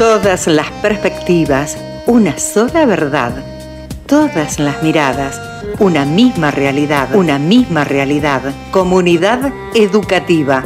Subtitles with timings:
[0.00, 3.34] Todas las perspectivas, una sola verdad.
[4.06, 5.38] Todas las miradas,
[5.78, 8.40] una misma realidad, una misma realidad.
[8.70, 10.64] Comunidad educativa.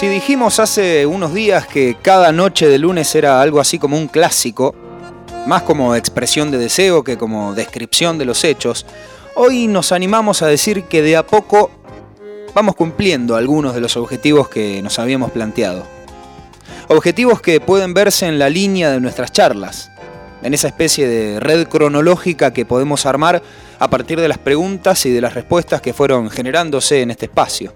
[0.00, 4.08] Si dijimos hace unos días que cada noche de lunes era algo así como un
[4.08, 4.74] clásico,
[5.46, 8.86] más como expresión de deseo que como descripción de los hechos,
[9.34, 11.70] hoy nos animamos a decir que de a poco
[12.54, 15.86] vamos cumpliendo algunos de los objetivos que nos habíamos planteado.
[16.88, 19.90] Objetivos que pueden verse en la línea de nuestras charlas,
[20.42, 23.42] en esa especie de red cronológica que podemos armar
[23.78, 27.74] a partir de las preguntas y de las respuestas que fueron generándose en este espacio.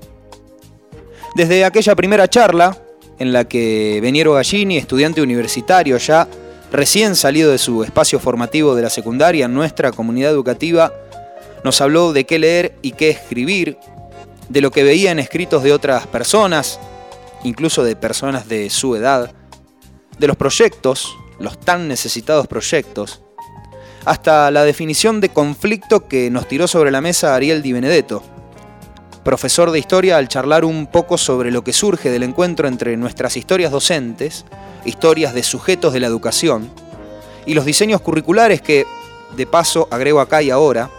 [1.34, 2.78] Desde aquella primera charla,
[3.18, 6.28] en la que Veniero Gallini, estudiante universitario ya
[6.70, 10.92] recién salido de su espacio formativo de la secundaria en nuestra comunidad educativa,
[11.64, 13.78] nos habló de qué leer y qué escribir,
[14.48, 16.78] de lo que veía en escritos de otras personas,
[17.42, 19.32] incluso de personas de su edad,
[20.18, 23.22] de los proyectos, los tan necesitados proyectos,
[24.04, 28.22] hasta la definición de conflicto que nos tiró sobre la mesa Ariel Di Benedetto,
[29.24, 33.36] profesor de historia, al charlar un poco sobre lo que surge del encuentro entre nuestras
[33.36, 34.44] historias docentes,
[34.84, 36.70] historias de sujetos de la educación,
[37.46, 38.86] y los diseños curriculares que,
[39.36, 40.90] de paso, agrego acá y ahora,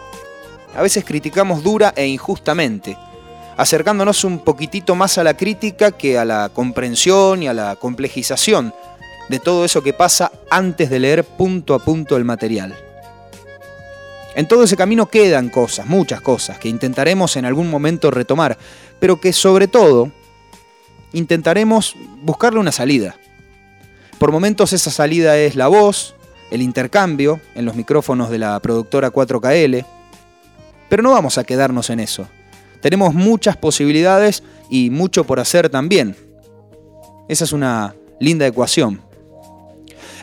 [0.76, 2.98] a veces criticamos dura e injustamente,
[3.58, 8.73] acercándonos un poquitito más a la crítica que a la comprensión y a la complejización
[9.30, 12.76] de todo eso que pasa antes de leer punto a punto el material.
[14.36, 18.58] En todo ese camino quedan cosas, muchas cosas, que intentaremos en algún momento retomar,
[19.00, 20.12] pero que sobre todo
[21.13, 23.16] intentaremos buscarle una salida.
[24.19, 26.16] Por momentos esa salida es la voz,
[26.51, 29.85] el intercambio en los micrófonos de la productora 4KL,
[30.90, 32.28] pero no vamos a quedarnos en eso.
[32.81, 36.16] Tenemos muchas posibilidades y mucho por hacer también.
[37.29, 39.02] Esa es una linda ecuación.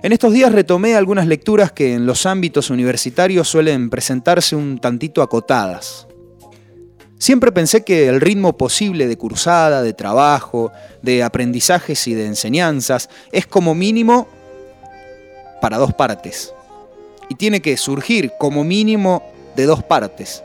[0.03, 5.23] En estos días retomé algunas lecturas que en los ámbitos universitarios suelen presentarse un tantito
[5.23, 6.09] acotadas.
[7.19, 13.11] Siempre pensé que el ritmo posible de cursada, de trabajo, de aprendizajes y de enseñanzas
[13.31, 14.27] es como mínimo
[15.61, 16.53] para dos partes.
[17.29, 19.23] Y tiene que surgir como mínimo
[19.55, 20.43] de dos partes.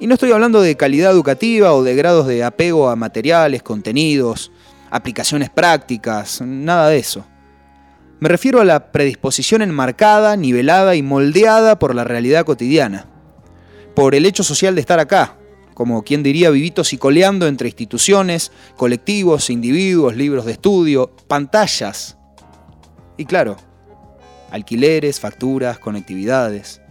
[0.00, 4.50] Y no estoy hablando de calidad educativa o de grados de apego a materiales, contenidos,
[4.90, 7.24] aplicaciones prácticas, nada de eso.
[8.20, 13.06] Me refiero a la predisposición enmarcada, nivelada y moldeada por la realidad cotidiana,
[13.94, 15.38] por el hecho social de estar acá,
[15.72, 22.18] como quien diría vivitos y coleando entre instituciones, colectivos, individuos, libros de estudio, pantallas.
[23.16, 23.56] Y claro,
[24.50, 26.82] alquileres, facturas, conectividades.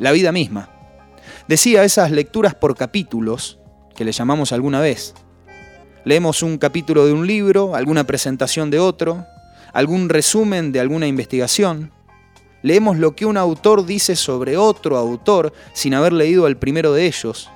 [0.00, 0.68] La vida misma.
[1.46, 3.60] Decía esas lecturas por capítulos,
[3.94, 5.14] que le llamamos alguna vez.
[6.04, 9.24] Leemos un capítulo de un libro, alguna presentación de otro,
[9.78, 11.92] algún resumen de alguna investigación.
[12.62, 17.06] Leemos lo que un autor dice sobre otro autor sin haber leído al primero de
[17.06, 17.48] ellos.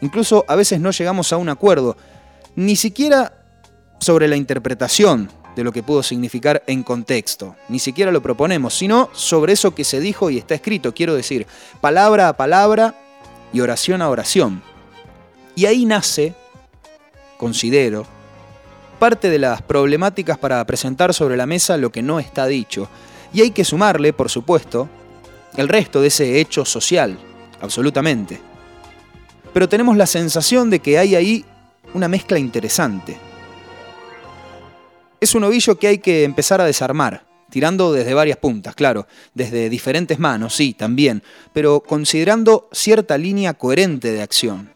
[0.00, 1.96] Incluso a veces no llegamos a un acuerdo,
[2.56, 3.44] ni siquiera
[4.00, 7.54] sobre la interpretación de lo que pudo significar en contexto.
[7.68, 11.46] Ni siquiera lo proponemos, sino sobre eso que se dijo y está escrito, quiero decir,
[11.80, 12.96] palabra a palabra
[13.52, 14.64] y oración a oración.
[15.54, 16.34] Y ahí nace,
[17.38, 18.04] considero,
[18.96, 22.88] parte de las problemáticas para presentar sobre la mesa lo que no está dicho.
[23.32, 24.88] Y hay que sumarle, por supuesto,
[25.56, 27.18] el resto de ese hecho social,
[27.60, 28.40] absolutamente.
[29.52, 31.44] Pero tenemos la sensación de que hay ahí
[31.94, 33.16] una mezcla interesante.
[35.20, 39.70] Es un ovillo que hay que empezar a desarmar, tirando desde varias puntas, claro, desde
[39.70, 41.22] diferentes manos, sí, también,
[41.52, 44.74] pero considerando cierta línea coherente de acción.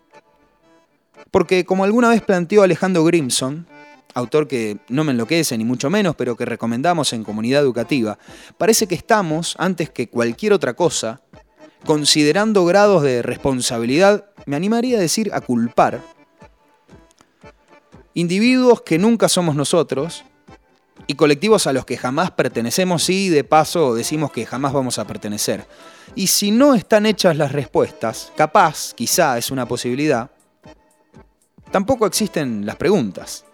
[1.30, 3.66] Porque como alguna vez planteó Alejandro Grimson,
[4.14, 8.18] autor que no me enloquece ni mucho menos, pero que recomendamos en comunidad educativa,
[8.58, 11.20] parece que estamos, antes que cualquier otra cosa,
[11.84, 16.00] considerando grados de responsabilidad, me animaría a decir a culpar,
[18.14, 20.24] individuos que nunca somos nosotros
[21.06, 25.06] y colectivos a los que jamás pertenecemos y de paso decimos que jamás vamos a
[25.06, 25.66] pertenecer.
[26.14, 30.30] Y si no están hechas las respuestas, capaz, quizá es una posibilidad,
[31.70, 33.44] tampoco existen las preguntas.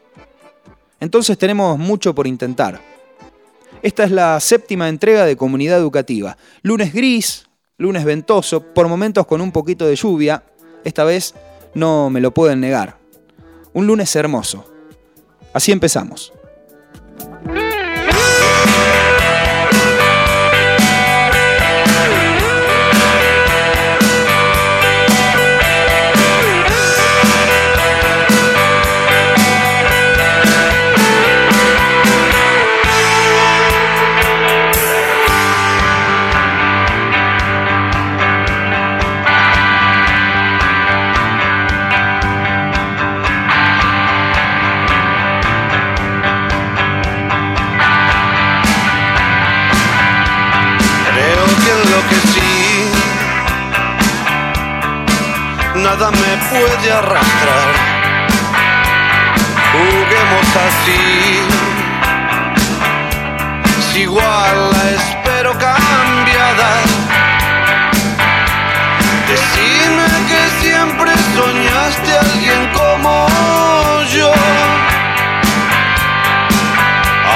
[1.01, 2.81] Entonces tenemos mucho por intentar.
[3.83, 6.37] Esta es la séptima entrega de Comunidad Educativa.
[6.63, 7.47] Lunes gris,
[7.79, 10.43] lunes ventoso, por momentos con un poquito de lluvia,
[10.85, 11.35] esta vez
[11.75, 12.99] no me lo pueden negar.
[13.75, 14.65] Un lunes hermoso.
[15.53, 16.33] Así empezamos.
[56.59, 57.69] Puede arrastrar.
[59.73, 61.05] Juguemos así.
[63.93, 66.71] Si igual la espero cambiada.
[69.29, 73.27] Decime que siempre soñaste a alguien como
[74.15, 74.33] yo.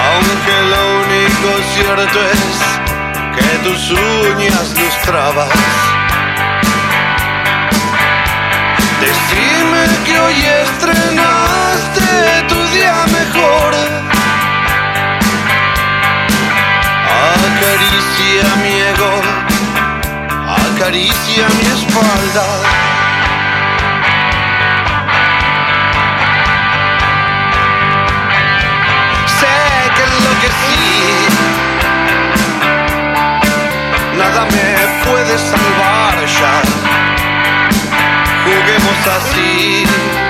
[0.03, 2.53] Aunque lo único cierto es
[3.37, 5.90] que tus uñas lustrabas
[10.05, 12.09] Que hoy estrenaste
[12.49, 13.75] tu día mejor.
[17.47, 19.15] Acaricia mi ego,
[20.67, 22.47] acaricia mi espalda.
[29.39, 29.57] Sé
[29.97, 30.81] que lo que sí,
[34.19, 34.69] nada me
[35.05, 36.70] puede salvar ya
[38.51, 40.30] juguemos así.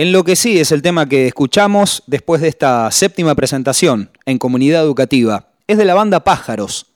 [0.00, 4.38] En lo que sí es el tema que escuchamos después de esta séptima presentación en
[4.38, 5.48] comunidad educativa.
[5.66, 6.86] Es de la banda Pájaros,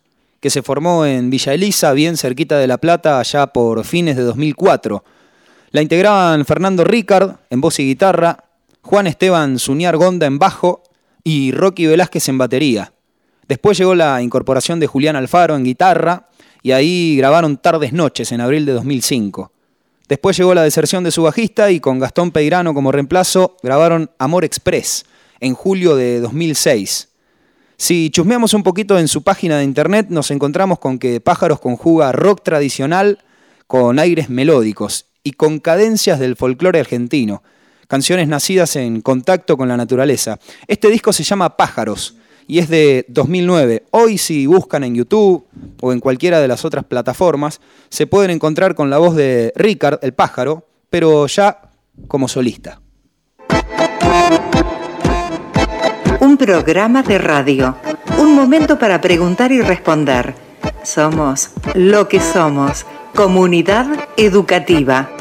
[0.40, 4.22] que se formó en Villa Elisa, bien cerquita de La Plata, allá por fines de
[4.22, 5.04] 2004.
[5.72, 8.42] La integraban Fernando Ricard en voz y guitarra,
[8.80, 10.82] Juan Esteban Zuñar Gonda en bajo
[11.22, 12.94] y Rocky Velázquez en batería.
[13.46, 16.30] Después llegó la incorporación de Julián Alfaro en guitarra
[16.62, 19.52] y ahí grabaron Tardes Noches en abril de 2005.
[20.08, 24.44] Después llegó la deserción de su bajista y con Gastón Peirano como reemplazo grabaron Amor
[24.44, 25.06] Express
[25.40, 27.08] en julio de 2006.
[27.78, 32.12] Si chusmeamos un poquito en su página de internet, nos encontramos con que Pájaros conjuga
[32.12, 33.24] rock tradicional
[33.66, 37.42] con aires melódicos y con cadencias del folclore argentino,
[37.88, 40.38] canciones nacidas en contacto con la naturaleza.
[40.68, 43.84] Este disco se llama Pájaros y es de 2009.
[43.90, 45.46] Hoy si buscan en YouTube
[45.80, 49.98] o en cualquiera de las otras plataformas, se pueden encontrar con la voz de Ricard,
[50.02, 51.70] el pájaro, pero ya
[52.08, 52.80] como solista.
[56.20, 57.76] Un programa de radio,
[58.18, 60.34] un momento para preguntar y responder.
[60.82, 63.86] Somos lo que somos, comunidad
[64.16, 65.13] educativa.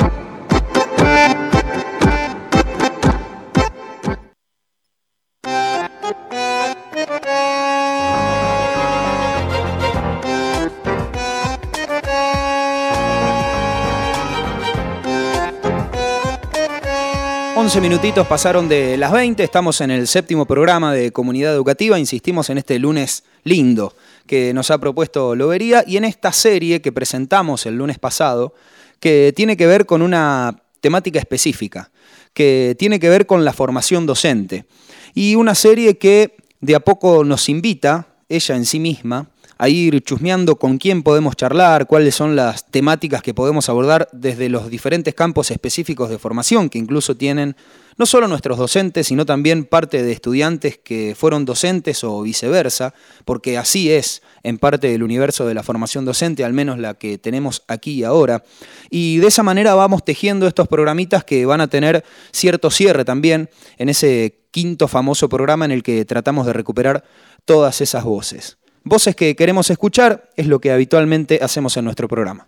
[17.63, 22.49] 11 minutitos pasaron de las 20, estamos en el séptimo programa de Comunidad Educativa, insistimos
[22.49, 23.95] en este lunes lindo,
[24.27, 28.53] que nos ha propuesto Lobería y en esta serie que presentamos el lunes pasado,
[28.99, 31.89] que tiene que ver con una temática específica,
[32.33, 34.65] que tiene que ver con la formación docente.
[35.13, 40.01] Y una serie que de a poco nos invita, ella en sí misma, a ir
[40.01, 45.13] chusmeando con quién podemos charlar, cuáles son las temáticas que podemos abordar desde los diferentes
[45.13, 47.55] campos específicos de formación que incluso tienen
[47.97, 52.93] no solo nuestros docentes, sino también parte de estudiantes que fueron docentes o viceversa,
[53.25, 57.17] porque así es en parte del universo de la formación docente, al menos la que
[57.17, 58.43] tenemos aquí y ahora.
[58.89, 63.49] Y de esa manera vamos tejiendo estos programitas que van a tener cierto cierre también
[63.77, 67.03] en ese quinto famoso programa en el que tratamos de recuperar
[67.45, 68.57] todas esas voces.
[68.85, 72.47] Voces que queremos escuchar es lo que habitualmente hacemos en nuestro programa.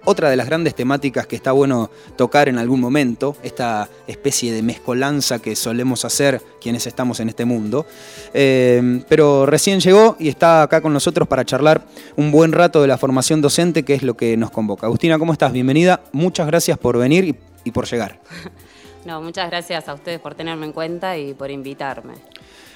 [0.04, 4.64] Otra de las grandes temáticas que está bueno tocar en algún momento, esta especie de
[4.64, 7.86] mezcolanza que solemos hacer quienes estamos en este mundo.
[8.34, 12.88] Eh, pero recién llegó y está acá con nosotros para charlar un buen rato de
[12.88, 14.88] la formación docente, que es lo que nos convoca.
[14.88, 15.54] Agustina, ¿cómo estás?
[15.54, 16.02] Bienvenida.
[16.14, 18.20] Muchas gracias por venir y, y por llegar.
[19.04, 22.14] No, muchas gracias a ustedes por tenerme en cuenta y por invitarme.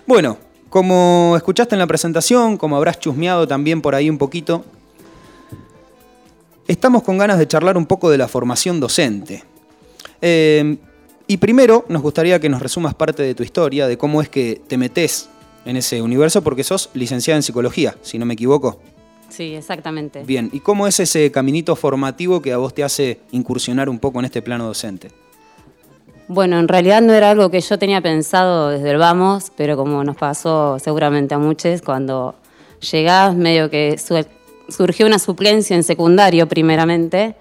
[0.07, 4.65] Bueno, como escuchaste en la presentación, como habrás chusmeado también por ahí un poquito,
[6.67, 9.43] estamos con ganas de charlar un poco de la formación docente.
[10.21, 10.77] Eh,
[11.27, 14.61] y primero nos gustaría que nos resumas parte de tu historia, de cómo es que
[14.67, 15.29] te metes
[15.65, 18.79] en ese universo, porque sos licenciada en psicología, si no me equivoco.
[19.29, 20.23] Sí, exactamente.
[20.23, 24.19] Bien, ¿y cómo es ese caminito formativo que a vos te hace incursionar un poco
[24.19, 25.09] en este plano docente?
[26.27, 30.03] Bueno, en realidad no era algo que yo tenía pensado desde el vamos, pero como
[30.03, 32.33] nos pasó seguramente a muchos, cuando
[32.91, 33.95] llegás medio que
[34.69, 37.35] surgió una suplencia en secundario primeramente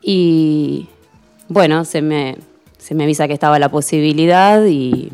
[0.00, 0.88] y
[1.48, 2.38] bueno, se me,
[2.78, 5.12] se me avisa que estaba la posibilidad y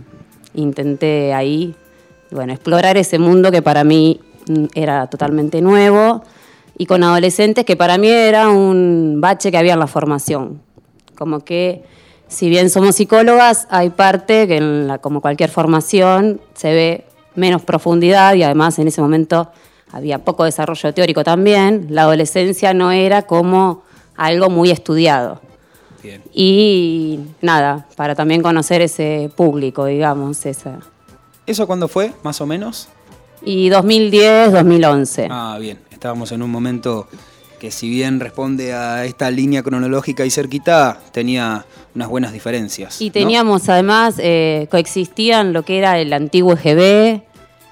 [0.55, 1.75] intenté ahí,
[2.31, 4.21] bueno, explorar ese mundo que para mí
[4.77, 6.23] era totalmente nuevo
[6.79, 10.61] y con adolescentes que para mí era un bache que había en la formación,
[11.17, 11.83] como que
[12.35, 17.63] si bien somos psicólogas, hay parte que, en la, como cualquier formación, se ve menos
[17.63, 19.51] profundidad y además en ese momento
[19.91, 21.87] había poco desarrollo teórico también.
[21.91, 23.83] La adolescencia no era como
[24.17, 25.41] algo muy estudiado.
[26.35, 30.45] Y nada, para también conocer ese público, digamos.
[30.45, 30.81] Esa.
[31.47, 32.89] ¿Eso cuándo fue, más o menos?
[33.41, 35.29] Y 2010, 2011.
[35.31, 35.79] Ah, bien.
[35.91, 37.09] Estábamos en un momento
[37.65, 43.01] que si bien responde a esta línea cronológica y cerquita, tenía unas buenas diferencias.
[43.01, 47.23] Y teníamos además, eh, coexistían lo que era el antiguo EGB.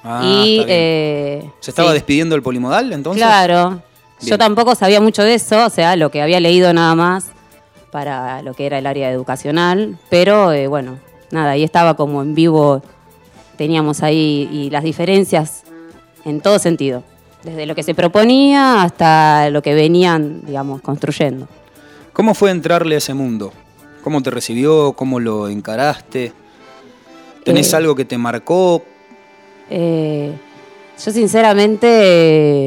[0.03, 3.23] Ah, y, eh, ¿Se estaba despidiendo el polimodal entonces?
[3.23, 3.83] Claro.
[4.23, 7.27] Yo tampoco sabía mucho de eso, o sea, lo que había leído nada más
[7.91, 12.35] para lo que era el área educacional, pero eh, bueno, nada, ahí estaba como en
[12.35, 12.83] vivo,
[13.59, 15.65] teníamos ahí y las diferencias
[16.25, 17.05] en todo sentido
[17.43, 21.49] desde lo que se proponía hasta lo que venían, digamos, construyendo.
[22.13, 23.53] ¿Cómo fue entrarle a ese mundo?
[24.05, 24.93] ¿Cómo te recibió?
[24.93, 26.33] ¿Cómo lo encaraste?
[27.45, 28.83] ¿Tenés Eh, algo que te marcó?
[29.71, 30.33] Eh,
[31.05, 31.89] yo sinceramente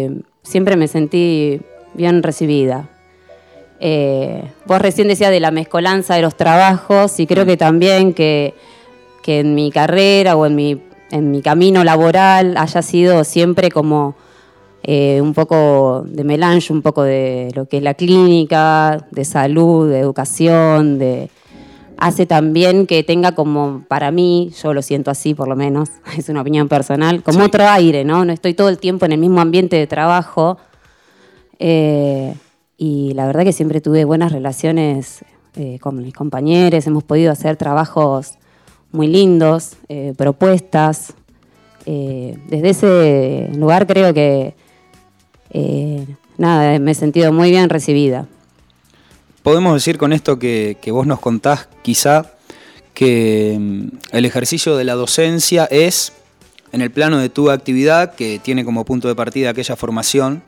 [0.05, 0.11] eh,
[0.43, 1.61] siempre me sentí
[1.93, 2.89] bien recibida.
[3.79, 8.53] Eh, vos recién decías de la mezcolanza de los trabajos y creo que también que,
[9.21, 14.15] que en mi carrera o en mi, en mi camino laboral haya sido siempre como
[14.87, 19.89] eh, un poco de melange, un poco de lo que es la clínica, de salud,
[19.89, 21.31] de educación, de
[21.97, 26.29] hace también que tenga como, para mí, yo lo siento así por lo menos, es
[26.29, 27.45] una opinión personal, como Sí.
[27.45, 28.25] otro aire, ¿no?
[28.25, 30.57] No estoy todo el tiempo en el mismo ambiente de trabajo.
[31.59, 32.35] eh,
[32.77, 35.23] y la verdad que siempre tuve buenas relaciones
[35.55, 38.33] eh, con mis compañeros, hemos podido hacer trabajos
[38.91, 41.13] muy lindos, eh, propuestas.
[41.85, 44.55] Desde ese lugar creo que
[45.57, 46.05] eh,
[46.37, 48.27] nada, me he sentido muy bien recibida.
[49.41, 52.33] Podemos decir con esto que, que vos nos contás quizá
[52.93, 56.11] que mm, el ejercicio de la docencia es,
[56.73, 60.43] en el plano de tu actividad, que tiene como punto de partida aquella formación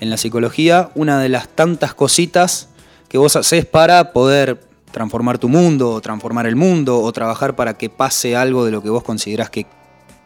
[0.00, 2.68] en la psicología, una de las tantas cositas
[3.08, 4.60] que vos haces para poder
[4.92, 8.90] transformar tu mundo, transformar el mundo, o trabajar para que pase algo de lo que
[8.90, 9.66] vos considerás que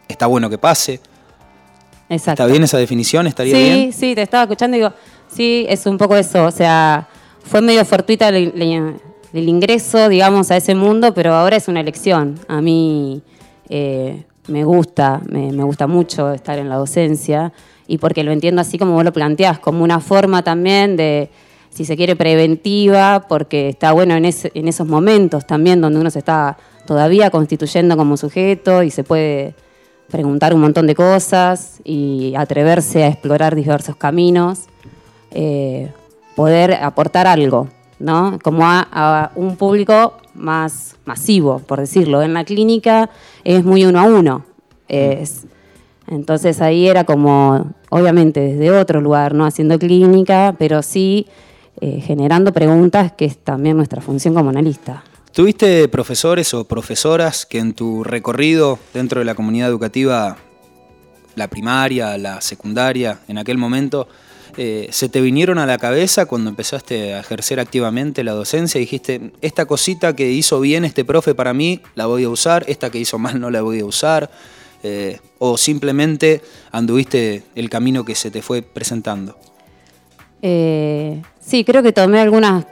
[0.07, 0.99] está bueno que pase.
[2.09, 2.43] Exacto.
[2.43, 3.27] ¿Está bien esa definición?
[3.27, 3.93] ¿Estaría sí, bien?
[3.93, 4.93] Sí, te estaba escuchando y digo,
[5.27, 6.45] sí, es un poco eso.
[6.45, 7.07] O sea,
[7.43, 8.95] fue medio fortuita el, el-
[9.33, 12.39] el ingreso, digamos, a ese mundo, pero ahora es una elección.
[12.47, 13.21] A mí
[13.69, 17.51] eh, me gusta, me, me gusta mucho estar en la docencia
[17.87, 21.29] y porque lo entiendo así como vos lo planteás, como una forma también de,
[21.69, 26.57] si se quiere, preventiva, porque está bueno en esos momentos también donde uno se está
[26.85, 29.55] todavía constituyendo como sujeto y se puede
[30.09, 34.65] preguntar un montón de cosas y atreverse a explorar diversos caminos,
[35.31, 35.91] eh,
[36.35, 37.67] poder aportar algo,
[37.99, 38.39] ¿no?
[38.43, 42.21] Como a, un público más masivo, por decirlo.
[42.21, 43.09] En la clínica
[43.43, 44.45] es muy uno a uno.
[44.87, 45.45] Es,
[46.07, 51.27] entonces ahí era como, obviamente desde otro lugar, no haciendo clínica, pero sí
[51.81, 55.03] eh, generando preguntas, que es también nuestra función como analista.
[55.31, 60.37] ¿Tuviste profesores o profesoras que en tu recorrido dentro de la comunidad educativa,
[61.35, 64.07] la primaria, la secundaria, en aquel momento,
[64.57, 68.79] eh, se te vinieron a la cabeza cuando empezaste a ejercer activamente la docencia?
[68.79, 72.89] Dijiste, esta cosita que hizo bien este profe para mí, la voy a usar, esta
[72.89, 74.31] que hizo mal no la voy a usar.
[74.83, 76.41] eh, o simplemente
[76.71, 79.37] anduviste el camino que se te fue presentando.
[80.41, 82.65] Eh, sí, creo que tomé algunas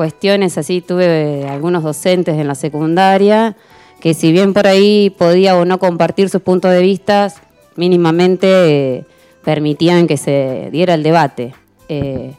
[0.00, 3.54] cuestiones así, tuve algunos docentes en la secundaria
[4.00, 7.30] que si bien por ahí podía o no compartir sus puntos de vista,
[7.76, 9.04] mínimamente eh,
[9.44, 11.52] permitían que se diera el debate
[11.90, 12.32] eh,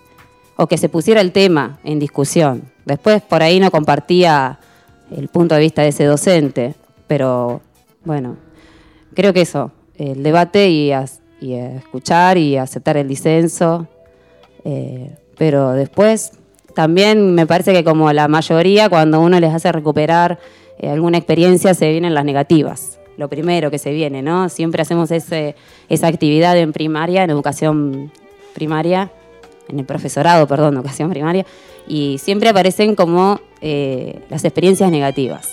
[0.56, 2.64] o que se pusiera el tema en discusión.
[2.86, 4.58] Después por ahí no compartía
[5.16, 6.74] el punto de vista de ese docente,
[7.06, 7.62] pero
[8.04, 8.38] bueno,
[9.14, 10.92] creo que eso, el debate y,
[11.44, 13.88] escuchar y aceptar el disenso.
[14.66, 16.32] Eh, pero después
[16.74, 20.40] también me parece que como la mayoría, cuando uno les hace recuperar
[20.80, 23.00] eh, alguna experiencia, se vienen las negativas.
[23.18, 24.50] Lo primero que se viene, ¿no?
[24.50, 25.56] Siempre hacemos ese,
[25.90, 28.12] esa actividad en primaria, en educación
[28.54, 29.12] primaria,
[29.68, 31.46] en el profesorado, perdón, educación primaria,
[31.88, 35.50] y siempre aparecen como eh, las experiencias negativas.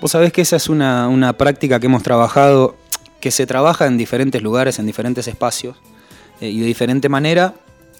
[0.00, 2.76] Vos sabés que esa es una, una práctica que hemos trabajado,
[3.20, 5.76] que se trabaja en diferentes lugares, en diferentes espacios
[6.40, 7.54] eh, y de diferente manera,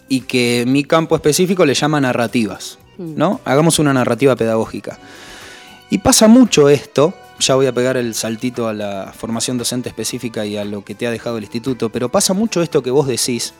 [0.09, 3.41] y que en mi campo específico le llama narrativas, ¿no?
[3.45, 4.99] Hagamos una narrativa pedagógica.
[5.91, 10.45] Y pasa mucho esto, ya voy a pegar el saltito a la formación docente específica
[10.47, 13.07] y a lo que te ha dejado el instituto, pero pasa mucho esto que vos
[13.07, 13.55] decís.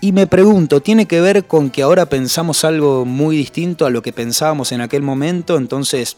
[0.00, 4.02] Y me pregunto, ¿tiene que ver con que ahora pensamos algo muy distinto a lo
[4.02, 5.56] que pensábamos en aquel momento?
[5.56, 6.16] Entonces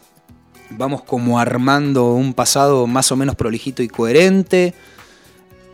[0.70, 4.74] vamos como armando un pasado más o menos prolijito y coherente.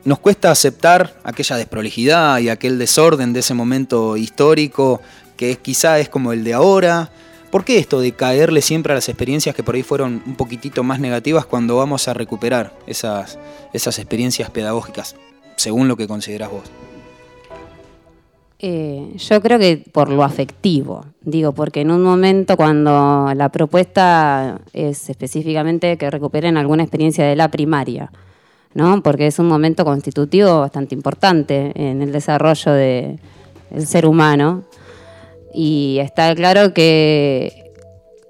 [0.05, 5.01] Nos cuesta aceptar aquella desprolijidad y aquel desorden de ese momento histórico
[5.37, 7.11] que es, quizá es como el de ahora.
[7.51, 10.83] ¿Por qué esto de caerle siempre a las experiencias que por ahí fueron un poquitito
[10.85, 13.39] más negativas cuando vamos a recuperar esas,
[13.73, 15.17] esas experiencias pedagógicas,
[15.57, 16.63] según lo que consideras vos?
[18.59, 24.61] Eh, yo creo que por lo afectivo, digo, porque en un momento cuando la propuesta
[24.75, 28.13] es específicamente que recuperen alguna experiencia de la primaria,
[28.75, 29.03] ¿no?
[29.03, 33.19] Porque es un momento constitutivo bastante importante en el desarrollo de-
[33.71, 34.65] del ser humano
[35.55, 37.73] y está claro que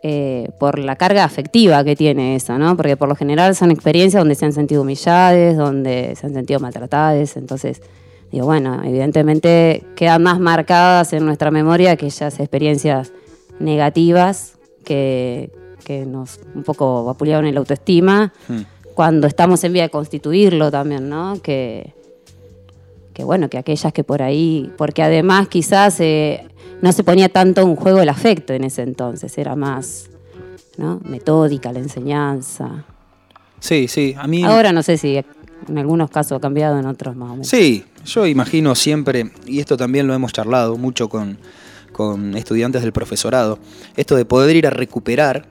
[0.03, 2.75] eh, por la carga afectiva que tiene eso, ¿no?
[2.75, 6.59] Porque por lo general son experiencias donde se han sentido humilladas, donde se han sentido
[6.59, 7.83] maltratadas, entonces
[8.33, 13.13] digo, bueno, evidentemente quedan más marcadas en nuestra memoria aquellas experiencias
[13.59, 15.51] negativas que,
[15.85, 18.61] que nos un poco vapulearon en la autoestima, Hmm.
[18.95, 21.41] Cuando estamos en vía de constituirlo también, ¿no?
[21.43, 21.95] Que,
[23.13, 26.49] que bueno, que aquellas que por ahí, porque además quizás eh,
[26.83, 30.11] no se ponía tanto en juego el afecto en ese entonces, era más
[30.77, 31.01] ¿no?
[31.05, 32.85] metódica la enseñanza.
[33.59, 34.43] Sí, sí, a mí...
[34.43, 35.17] Ahora no sé si
[35.69, 37.49] en algunos casos ha cambiado, en otros más o menos.
[37.49, 41.39] Sí, yo imagino siempre, y esto también lo hemos charlado mucho con,
[41.93, 43.59] con estudiantes del profesorado,
[43.97, 45.47] esto de poder ir a recuperar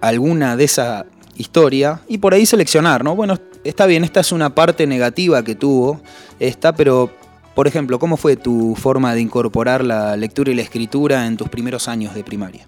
[0.00, 1.06] alguna de esa
[1.38, 3.14] historia y por ahí seleccionar, ¿no?
[3.14, 6.00] Bueno, está bien, esta es una parte negativa que tuvo,
[6.40, 7.10] esta, pero,
[7.54, 11.48] por ejemplo, ¿cómo fue tu forma de incorporar la lectura y la escritura en tus
[11.48, 12.66] primeros años de primaria?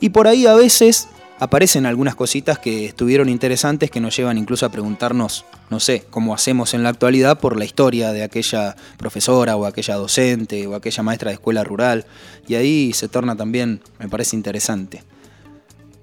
[0.00, 4.66] Y por ahí a veces aparecen algunas cositas que estuvieron interesantes que nos llevan incluso
[4.66, 9.56] a preguntarnos, no sé, cómo hacemos en la actualidad por la historia de aquella profesora
[9.56, 12.06] o aquella docente o aquella maestra de escuela rural.
[12.46, 15.02] Y ahí se torna también, me parece interesante.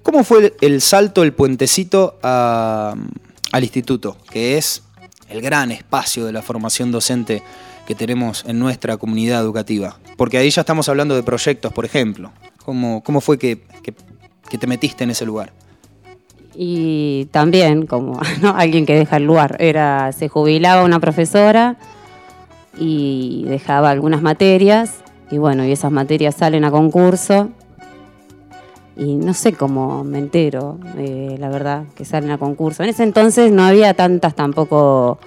[0.02, 4.82] ¿Cómo fue el salto, el puentecito al instituto, que es
[5.28, 7.42] el gran espacio de la formación docente
[7.86, 9.98] que tenemos en nuestra comunidad educativa?
[10.16, 12.32] Porque ahí ya estamos hablando de proyectos, por ejemplo.
[12.64, 13.64] ¿Cómo, cómo fue que,
[14.58, 15.52] te metiste en ese lugar?
[16.54, 18.20] Y también, como
[18.54, 21.76] alguien que deja el lugar, era se jubilaba una profesora
[22.76, 24.96] y dejaba algunas materias,
[25.30, 27.50] y bueno, y esas materias salen a concurso,
[28.96, 32.82] y no sé cómo me entero, eh, la verdad, que salen a concurso.
[32.82, 35.18] En ese entonces no había tantas tampoco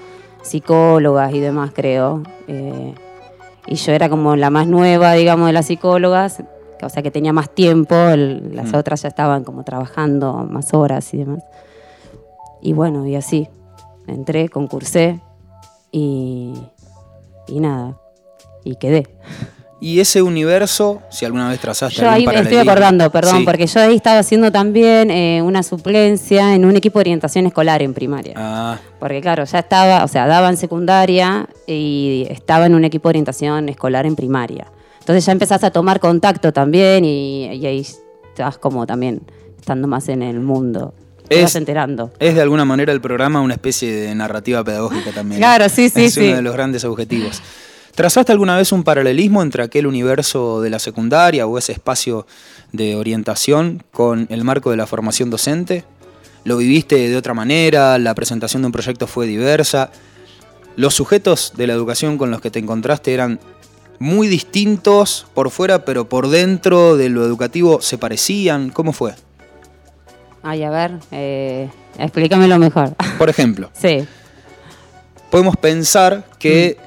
[0.43, 2.21] psicólogas y demás, creo.
[2.47, 2.93] Eh,
[3.67, 6.43] y yo era como la más nueva, digamos, de las psicólogas,
[6.81, 8.75] o sea que tenía más tiempo, las mm.
[8.75, 11.43] otras ya estaban como trabajando más horas y demás.
[12.61, 13.47] Y bueno, y así,
[14.07, 15.19] entré, concursé
[15.91, 16.53] y,
[17.47, 17.97] y nada,
[18.63, 19.07] y quedé.
[19.79, 23.81] Y ese universo, si alguna vez trazaste Yo ahí me estoy acordando, perdón, porque yo
[23.81, 28.33] ahí estaba haciendo también eh, una suplencia en un equipo de orientación escolar en primaria.
[28.37, 28.79] Ah.
[28.99, 33.11] Porque claro, ya estaba, o sea, daba en secundaria y estaba en un equipo de
[33.11, 34.71] orientación escolar en primaria.
[34.99, 37.85] Entonces ya empezás a tomar contacto también y, ahí
[38.29, 39.21] estás como también
[39.59, 40.95] estando más en el mundo.
[41.27, 42.11] Te vas enterando.
[42.19, 45.39] Es de alguna manera el programa una especie de narrativa pedagógica también.
[45.39, 46.21] Claro, sí, sí, es sí.
[46.21, 47.41] Es uno de los grandes objetivos.
[47.95, 52.27] ¿Trazaste alguna vez un paralelismo entre aquel universo de la secundaria o ese espacio
[52.73, 55.85] de orientación con el marco de la formación docente?
[56.43, 57.97] ¿Lo viviste de otra manera?
[57.97, 59.91] ¿La presentación de un proyecto fue diversa?
[60.75, 63.39] ¿Los sujetos de la educación con los que te encontraste eran
[63.97, 68.71] muy distintos por fuera, pero por dentro de lo educativo se parecían?
[68.71, 69.13] ¿Cómo fue?
[70.43, 72.93] Ay, a ver, eh, explícamelo mejor.
[73.17, 73.69] Por ejemplo.
[73.73, 74.05] sí.
[75.31, 76.84] Podemos pensar que mm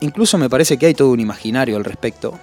[0.00, 2.38] incluso me parece que hay todo un imaginario al respecto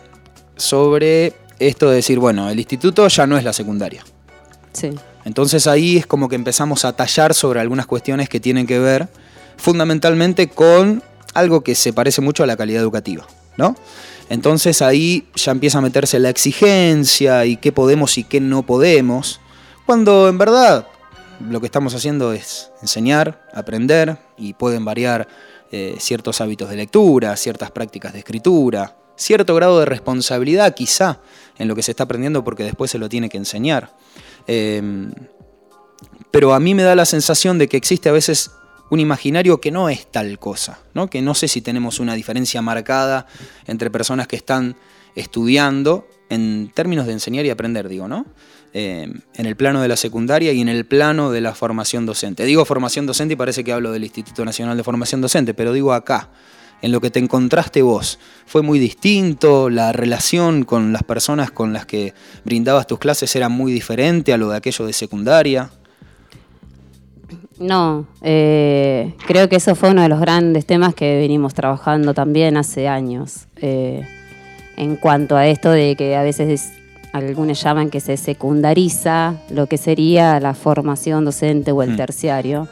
[0.55, 4.03] sobre esto de decir, bueno, el instituto ya no es la secundaria.
[4.73, 4.91] Sí.
[5.25, 9.09] Entonces ahí es como que empezamos a tallar sobre algunas cuestiones que tienen que ver
[9.57, 13.75] fundamentalmente con algo que se parece mucho a la calidad educativa, ¿no?
[14.29, 19.39] Entonces ahí ya empieza a meterse la exigencia y qué podemos y qué no podemos,
[19.85, 20.87] cuando en verdad
[21.39, 25.27] lo que estamos haciendo es enseñar, aprender y pueden variar
[25.71, 31.19] eh, ciertos hábitos de lectura, ciertas prácticas de escritura, cierto grado de responsabilidad quizá
[31.57, 33.95] en lo que se está aprendiendo porque después se lo tiene que enseñar.
[34.45, 35.11] Em,
[36.31, 38.51] pero a mí me da la sensación de que existe a veces
[38.89, 41.09] un imaginario que no es tal cosa, ¿no?
[41.09, 43.27] que no sé si tenemos una diferencia marcada
[43.65, 44.77] entre personas que están
[45.15, 48.25] estudiando en términos de enseñar y aprender, digo, ¿no?
[48.73, 52.45] Eh, en el plano de la secundaria y en el plano de la formación docente.
[52.45, 55.93] Digo formación docente y parece que hablo del Instituto Nacional de Formación Docente, pero digo
[55.93, 56.29] acá,
[56.81, 58.19] en lo que te encontraste vos.
[58.45, 59.69] ¿Fue muy distinto?
[59.69, 64.37] ¿La relación con las personas con las que brindabas tus clases era muy diferente a
[64.37, 65.71] lo de aquello de secundaria?
[67.59, 72.55] No, eh, creo que eso fue uno de los grandes temas que venimos trabajando también
[72.57, 73.47] hace años.
[73.55, 74.07] Eh,
[74.75, 76.76] en cuanto a esto de que a veces
[77.17, 81.97] algunos llaman que se secundariza lo que sería la formación docente o el mm.
[81.97, 82.67] terciario.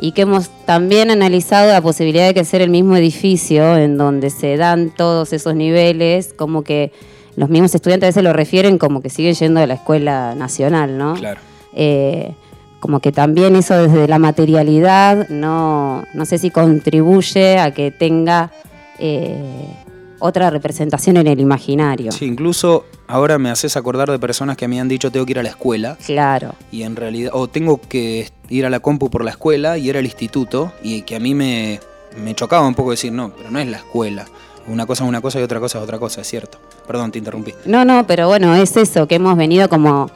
[0.00, 4.30] Y que hemos también analizado la posibilidad de que sea el mismo edificio en donde
[4.30, 6.92] se dan todos esos niveles, como que
[7.34, 10.98] los mismos estudiantes a veces lo refieren como que siguen yendo a la escuela nacional,
[10.98, 11.14] ¿no?
[11.14, 11.40] Claro.
[11.74, 12.34] Eh,
[12.80, 18.52] como que también eso desde la materialidad no, no sé si contribuye a que tenga
[18.98, 19.74] eh,
[20.18, 22.12] otra representación en el imaginario.
[22.12, 25.38] Sí, incluso ahora me haces acordar de personas que me han dicho tengo que ir
[25.38, 25.96] a la escuela.
[26.04, 26.54] Claro.
[26.70, 29.98] Y en realidad, o tengo que ir a la compu por la escuela y era
[29.98, 31.80] el instituto, y que a mí me,
[32.22, 34.26] me chocaba un poco decir, no, pero no es la escuela.
[34.66, 36.58] Una cosa es una cosa y otra cosa es otra cosa, es cierto.
[36.86, 37.54] Perdón, te interrumpí.
[37.64, 40.10] No, no, pero bueno, es eso, que hemos venido como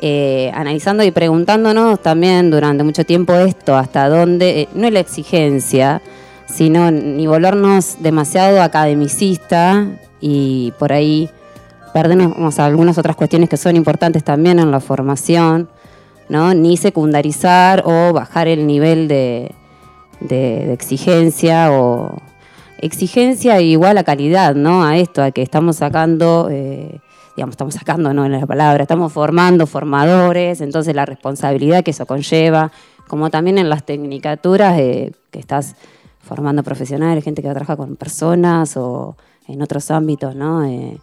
[0.00, 5.00] eh, analizando y preguntándonos también durante mucho tiempo esto, hasta dónde, eh, no es la
[5.00, 6.00] exigencia,
[6.52, 9.86] sino ni volvernos demasiado academicista
[10.20, 11.30] y por ahí
[11.94, 15.70] perdernos algunas otras cuestiones que son importantes también en la formación,
[16.28, 16.52] ¿no?
[16.52, 19.54] ni secundarizar o bajar el nivel de,
[20.30, 22.16] exigencia o
[22.78, 24.84] exigencia igual a calidad, ¿no?
[24.84, 27.00] A esto, a que estamos sacando, eh,
[27.36, 28.24] digamos, estamos sacando, ¿no?
[28.24, 32.70] En la palabra, estamos formando formadores, entonces la responsabilidad que eso conlleva,
[33.08, 35.76] como también en las tecnicaturas que estás
[36.34, 39.16] formando profesionales, gente que trabaja con personas o
[39.48, 40.64] en otros ámbitos, ¿no?
[40.64, 40.98] Eh,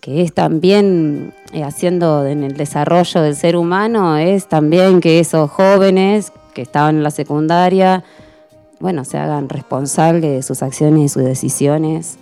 [0.00, 5.50] que es también eh, haciendo en el desarrollo del ser humano, es también que esos
[5.50, 8.04] jóvenes que estaban en la secundaria,
[8.78, 12.18] bueno, se hagan responsables de sus acciones y sus decisiones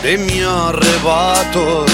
[0.01, 1.85] de mi arrebato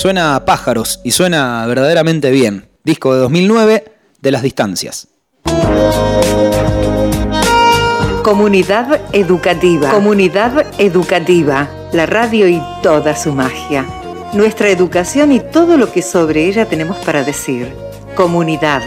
[0.00, 2.70] Suena a pájaros y suena verdaderamente bien.
[2.84, 3.84] Disco de 2009
[4.22, 5.08] de las distancias.
[8.24, 9.90] Comunidad educativa.
[9.90, 11.68] Comunidad educativa.
[11.92, 13.84] La radio y toda su magia.
[14.32, 17.70] Nuestra educación y todo lo que sobre ella tenemos para decir.
[18.14, 18.80] Comunidad.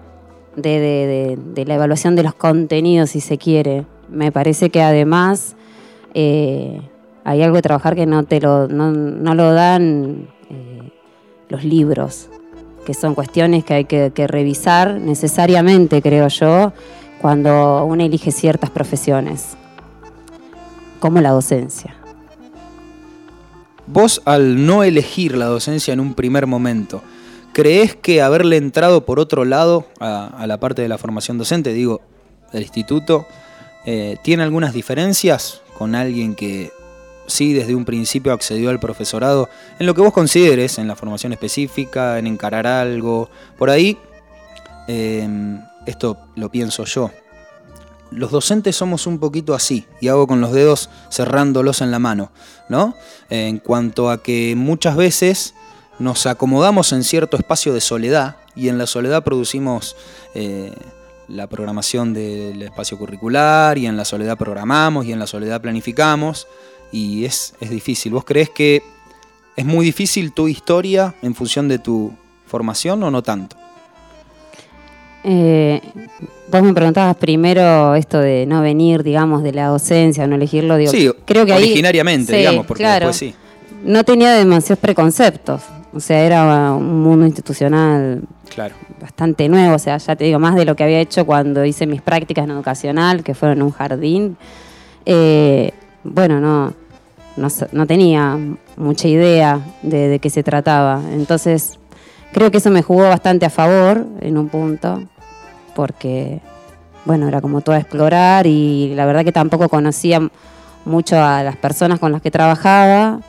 [0.55, 3.85] De, la evaluación de los contenidos, si se quiere.
[4.09, 5.55] Me parece que además
[6.13, 6.81] eh,
[7.23, 10.91] hay algo de trabajar que no te lo, no, lo dan eh,
[11.49, 12.29] los libros
[12.85, 16.73] que son cuestiones que hay que, revisar necesariamente, creo yo,
[17.21, 19.55] cuando uno elige ciertas profesiones,
[20.99, 21.95] como la docencia.
[23.85, 27.01] Vos al no elegir la docencia en un primer momento,
[27.51, 32.01] ¿crees que haberle entrado por otro lado a, la parte de la formación docente, digo,
[32.53, 33.25] del instituto,
[33.85, 36.71] eh, tiene algunas diferencias con alguien que
[37.27, 41.33] sí desde un principio accedió al profesorado en lo que vos consideres, en la formación
[41.33, 43.97] específica, en encarar algo, por ahí,
[44.87, 47.11] em, esto lo pienso yo.
[48.15, 52.31] Los docentes somos un poquito así, y hago con los dedos cerrándolos en la mano,
[52.69, 52.95] ¿no?
[53.29, 55.53] En cuanto a que muchas veces
[55.99, 59.95] nos acomodamos en cierto espacio de soledad, y en la soledad producimos
[60.35, 60.73] eh,
[61.27, 66.47] la programación del espacio curricular, y en la soledad programamos, y en la soledad planificamos,
[66.91, 68.13] y es, difícil.
[68.13, 68.83] ¿Vos crees que
[69.55, 72.13] es muy difícil tu historia en función de tu
[72.45, 73.57] formación o no tanto?
[75.23, 75.81] Eh,
[76.51, 80.77] vos me preguntabas primero esto de no venir, digamos, de la docencia, no elegirlo.
[80.77, 83.33] Digo, sí, creo que originariamente, digamos, porque después sí.
[83.83, 85.61] No tenía demasiados preconceptos.
[85.93, 88.75] O sea, era un mundo institucional claro.
[88.99, 89.75] bastante nuevo.
[89.75, 92.45] O sea, ya te digo, más de lo que había hecho cuando hice mis prácticas
[92.45, 94.37] en educacional, que fueron en un jardín.
[95.05, 95.71] Eh,
[96.03, 96.73] bueno, no,
[97.71, 98.37] no, tenía
[98.75, 101.01] mucha idea de, qué se trataba.
[101.11, 101.79] Entonces,
[102.31, 105.03] creo que eso me jugó bastante a favor en un punto,
[105.75, 106.39] porque,
[107.05, 110.21] bueno, era como todo a explorar y la verdad que tampoco conocía
[110.85, 113.19] mucho a las personas con las que trabajaba,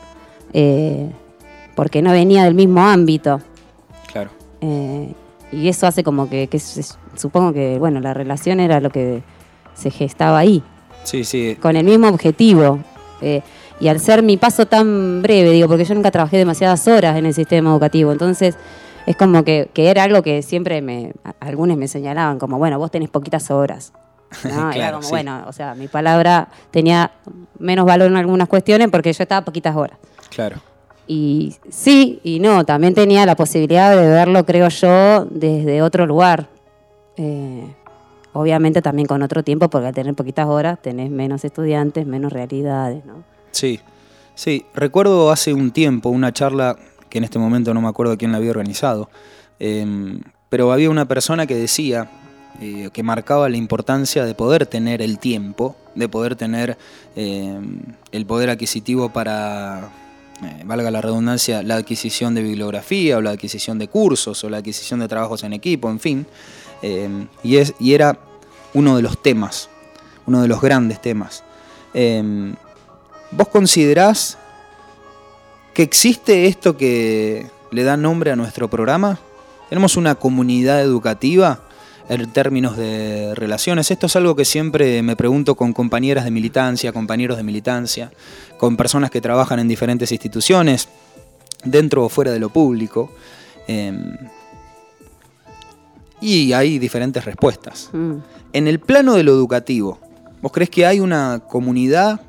[0.53, 1.09] eh,
[1.75, 3.41] porque no venía del mismo ámbito.
[4.11, 4.29] Claro.
[4.61, 5.13] Eh,
[5.51, 6.49] y eso hace como que,
[7.15, 9.23] supongo que, bueno, la relación era lo que
[9.73, 10.63] se gestaba ahí.
[11.03, 11.57] Sí, sí.
[11.61, 12.79] Con el mismo objetivo.
[13.21, 13.41] Eh,
[13.79, 17.25] y al ser mi paso tan breve, digo, porque yo nunca trabajé demasiadas horas en
[17.25, 18.55] el sistema educativo, entonces
[19.05, 23.09] es como que, era algo que siempre me, algunos me señalaban, como, bueno, vos tenés
[23.09, 23.93] poquitas horas.
[24.73, 27.11] era como, bueno, o sea, mi palabra tenía
[27.59, 29.97] menos valor en algunas cuestiones porque yo estaba poquitas horas.
[30.29, 30.57] Claro.
[31.07, 36.47] Y sí y no, también tenía la posibilidad de verlo, creo yo, desde otro lugar.
[37.17, 37.67] Eh,
[38.33, 43.05] obviamente también con otro tiempo, porque al tener poquitas horas tenés menos estudiantes, menos realidades,
[43.05, 43.23] ¿no?
[43.51, 43.79] Sí,
[44.33, 44.65] sí.
[44.73, 46.75] Recuerdo hace un tiempo una charla
[47.15, 49.09] que en este momento no me acuerdo quién la había organizado,
[49.57, 52.11] em, pero había una persona que decía
[52.59, 56.77] eh, que marcaba la importancia de poder tener el tiempo, de poder tener
[57.15, 57.79] em,
[58.11, 59.91] el poder adquisitivo para,
[60.43, 64.57] eh, valga la redundancia, la adquisición de bibliografía o la adquisición de cursos o la
[64.57, 66.27] adquisición de trabajos en equipo, en fin.
[66.81, 68.19] Em, y, es, y era
[68.73, 69.69] uno de los temas,
[70.25, 71.45] uno de los grandes temas.
[73.31, 74.37] ¿Vos considerás
[75.75, 79.19] que existe esto que le da nombre a nuestro programa?
[79.67, 81.59] Tenemos una comunidad educativa
[82.07, 83.91] en términos de relaciones.
[83.91, 88.09] Esto es algo que siempre me pregunto con compañeras de militancia, compañeros de militancia,
[88.57, 90.87] con personas que trabajan en diferentes instituciones,
[91.65, 93.11] dentro o fuera de lo público.
[93.67, 94.15] Em,
[96.21, 97.89] y hay diferentes respuestas.
[97.91, 98.13] Mm.
[98.53, 99.99] En el plano de lo educativo,
[100.41, 102.21] ¿vos crees que hay una comunidad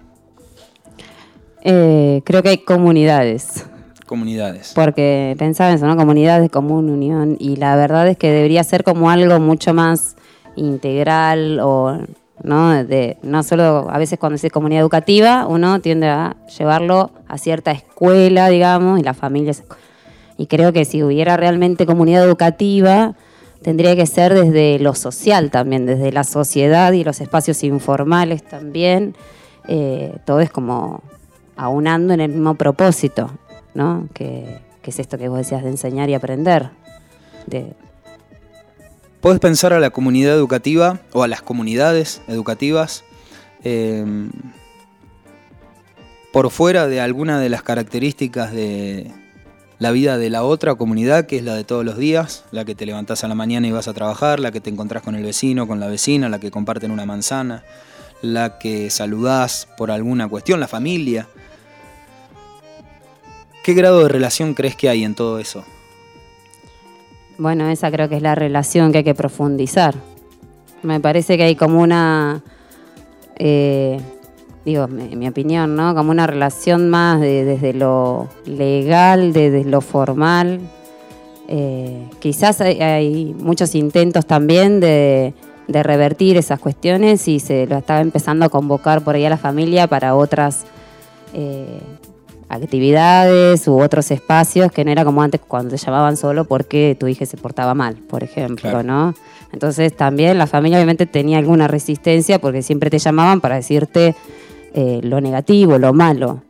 [1.68, 3.66] eh, creo que hay comunidades.
[4.06, 4.72] Comunidades.
[4.74, 5.96] Porque pensaba en eso, ¿no?
[5.96, 7.36] Comunidades de común unión.
[7.40, 10.16] Y la verdad es que debería ser como algo mucho más
[10.54, 11.98] integral o
[12.42, 12.84] ¿no?
[12.84, 17.38] De, no solo, a veces cuando se dice comunidad educativa, uno tiende a llevarlo a
[17.38, 19.64] cierta escuela, digamos, y las familias.
[20.38, 23.14] Y creo que si hubiera realmente comunidad educativa,
[23.62, 29.16] tendría que ser desde lo social también, desde la sociedad y los espacios informales también.
[29.66, 31.02] Eh, todo es como
[31.57, 33.30] aunando en el mismo propósito,
[33.74, 34.09] ¿no?
[34.12, 36.70] Que, es esto que vos decías de enseñar y aprender.
[37.48, 37.74] De,
[39.40, 43.02] pensar a la comunidad educativa o a las comunidades educativas
[43.64, 44.04] eh,
[46.32, 49.11] por fuera de alguna de las características de
[49.78, 52.74] la vida de la otra comunidad, que es la de todos los días, la que
[52.74, 55.22] te levantás a la mañana y vas a trabajar, la que te encontrás con el
[55.22, 57.64] vecino, con la vecina, la que comparten una manzana,
[58.22, 61.28] la que saludás por alguna cuestión, la familia.
[63.66, 65.64] ¿Qué grado de relación crees que hay en todo eso?
[67.36, 69.96] Bueno, esa creo que es la relación que hay que profundizar.
[70.84, 72.44] Me parece que hay como una,
[73.34, 73.98] eh,
[74.64, 75.96] digo, en mi opinión, ¿no?
[75.96, 80.60] Como una relación más de- desde lo legal, de- desde lo formal.
[81.48, 85.34] Eh, quizás hay, muchos intentos también de,
[85.66, 89.38] de revertir esas cuestiones y se lo estaba empezando a convocar por ahí a la
[89.38, 90.66] familia para otras
[91.34, 91.80] eh,
[92.49, 97.09] actividades u otros espacios que no era como antes cuando te llamaban solo porque tu
[97.09, 98.82] hija se portaba mal, por ejemplo, Claro.
[98.82, 99.14] ¿no?
[99.53, 104.14] Entonces también la familia obviamente tenía alguna resistencia porque siempre te llamaban para decirte
[104.74, 106.42] eh, lo negativo, lo malo.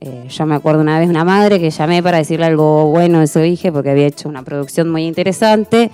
[0.00, 3.28] Eh, yo me acuerdo una vez una madre que llamé para decirle algo bueno de
[3.28, 5.92] su hija porque había hecho una producción muy interesante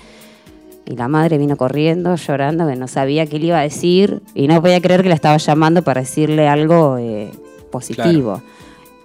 [0.87, 4.49] y la madre vino corriendo, llorando, que no sabía qué le iba a decir y
[4.49, 7.31] no podía creer que la estaba llamando para decirle algo eh,
[7.71, 8.41] positivo.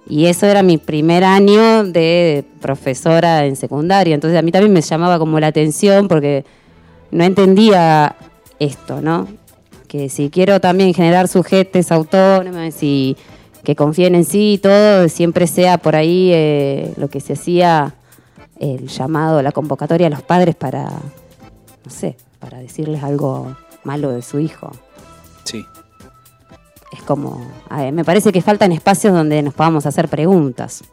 [0.06, 4.14] Y eso era mi primer año de profesora en secundaria.
[4.14, 6.44] Entonces a mí también me llamaba como la atención porque
[7.10, 8.16] no entendía
[8.58, 9.28] esto, ¿no?
[9.88, 13.16] Que si quiero también generar sujetes autónomos y
[13.62, 17.94] que confíen en sí y todo, siempre sea por ahí eh, lo que se hacía
[18.58, 24.22] el llamado, la convocatoria a los padres para, no sé, para decirles algo malo de
[24.22, 24.70] su hijo
[25.44, 25.66] Sí.
[26.92, 30.84] Es como, ver, me parece que faltan espacios donde nos podamos hacer preguntas.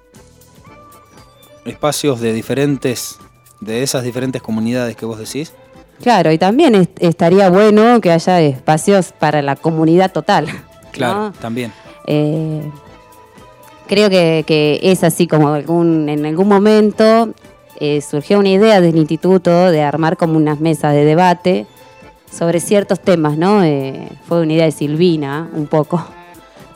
[1.66, 3.20] Espacios de diferentes,
[3.60, 5.54] de esas diferentes comunidades que vos decís.
[6.02, 10.48] Claro, y también est- estaría bueno que haya espacios para la comunidad total.
[10.92, 11.32] Claro, ¿no?
[11.34, 11.72] también.
[12.08, 12.64] Eh,
[13.88, 17.30] creo que, que es así como algún, en algún momento
[17.80, 21.68] eh, surgió una idea del instituto de armar como unas mesas de debate
[22.32, 23.64] sobre ciertos temas, ¿no?
[23.64, 26.04] Eh, fue una idea de Silvina, un poco.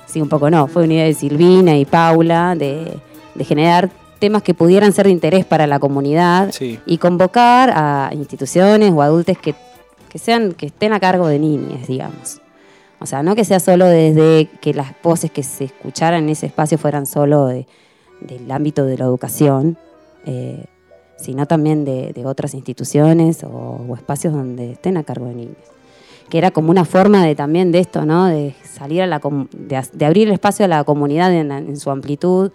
[0.06, 2.98] Sí, un poco no, fue una idea de Silvina y Paula de,
[3.34, 3.90] de generar
[4.20, 6.80] temas que pudieran ser de interés para la comunidad Sí.
[6.86, 9.56] y convocar a instituciones o adultos que,
[10.10, 12.40] que sean que estén a cargo de niñas, digamos.
[13.00, 16.46] O sea, no que sea solo desde que las voces que se escucharan en ese
[16.46, 17.68] espacio fueran solo de-
[18.22, 19.78] del ámbito de la educación,
[20.26, 20.64] eh,
[21.18, 23.50] sino también de, de otras instituciones o,
[23.88, 25.58] o espacios donde estén a cargo de niños.
[26.30, 28.26] Que era como una forma de también de esto, ¿no?
[28.26, 29.20] De salir a la
[29.52, 32.52] de, de abrir el espacio a la comunidad en, en su amplitud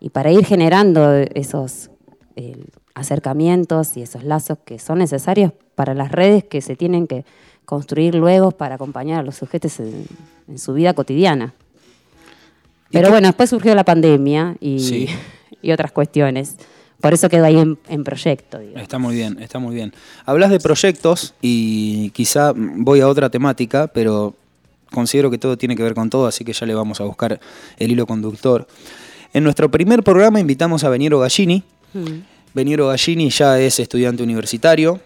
[0.00, 1.90] y para ir generando esos
[2.36, 2.56] eh,
[2.94, 7.24] acercamientos y esos lazos que son necesarios para las redes que se tienen que
[7.64, 10.06] construir luego para acompañar a los sujetos en,
[10.48, 11.54] en su vida cotidiana.
[12.90, 15.08] ¿Y Pero bueno, después surgió la pandemia y, Sí.
[15.62, 16.56] y otras cuestiones.
[17.04, 18.58] Por eso quedó ahí en, en proyecto.
[18.58, 18.80] digamos.
[18.80, 19.92] Está muy bien, está muy bien.
[20.24, 24.34] Hablas de proyectos y quizá voy a otra temática, pero
[24.90, 27.38] considero que todo tiene que ver con todo, así que ya le vamos a buscar
[27.76, 28.66] el hilo conductor.
[29.34, 31.62] En nuestro primer programa invitamos a Beniero Gallini.
[31.92, 32.20] Mm.
[32.54, 34.98] Beniero Gallini ya es estudiante universitario,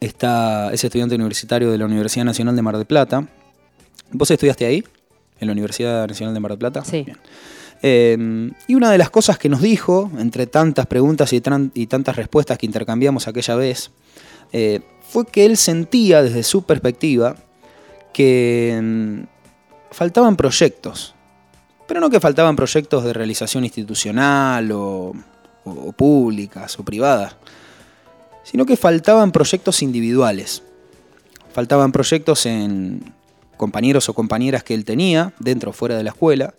[0.00, 3.28] está, es estudiante universitario de la Universidad Nacional de Mar del Plata.
[4.10, 4.82] ¿Vos estudiaste ahí?
[5.38, 6.84] ¿En la Universidad Nacional de Mar del Plata?
[6.84, 7.04] Sí.
[7.04, 7.16] Bien.
[7.88, 12.58] Eh, y una de las cosas que nos dijo, entre tantas preguntas y, tantas respuestas
[12.58, 13.92] que intercambiamos aquella vez,
[14.52, 17.36] eh, fue que él sentía desde su perspectiva
[18.12, 19.20] que mm,
[19.92, 21.14] faltaban proyectos.
[21.86, 25.12] Pero no que faltaban proyectos de realización institucional o
[25.96, 27.36] públicas o privadas,
[28.42, 30.64] sino que faltaban proyectos individuales.
[31.52, 33.14] Faltaban proyectos en
[33.56, 36.54] compañeros o compañeras que él tenía, dentro o fuera de la escuela,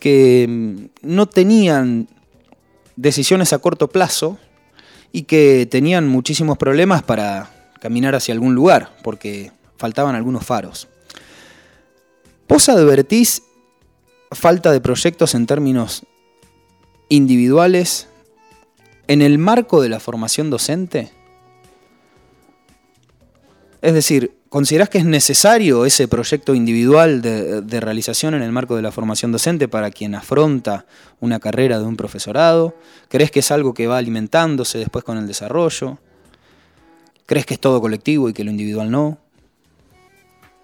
[0.00, 2.08] que mm, no tenían
[2.96, 4.38] decisiones a corto plazo
[5.12, 10.88] y que tenían muchísimos problemas para caminar hacia algún lugar, porque faltaban algunos faros.
[12.48, 13.42] ¿Vos advertís
[14.32, 16.04] falta de proyectos en términos
[17.08, 18.08] individuales
[19.06, 21.12] en el marco de la formación docente?
[23.82, 28.74] Es decir, ¿Considerás que es necesario ese proyecto individual de, de, realización en el marco
[28.74, 30.86] de la formación docente para quien afronta
[31.20, 32.74] una carrera de un profesorado?
[33.08, 35.98] ¿Crees que es algo que va alimentándose después con el desarrollo?
[37.26, 39.18] ¿Crees que es todo colectivo y que lo individual no?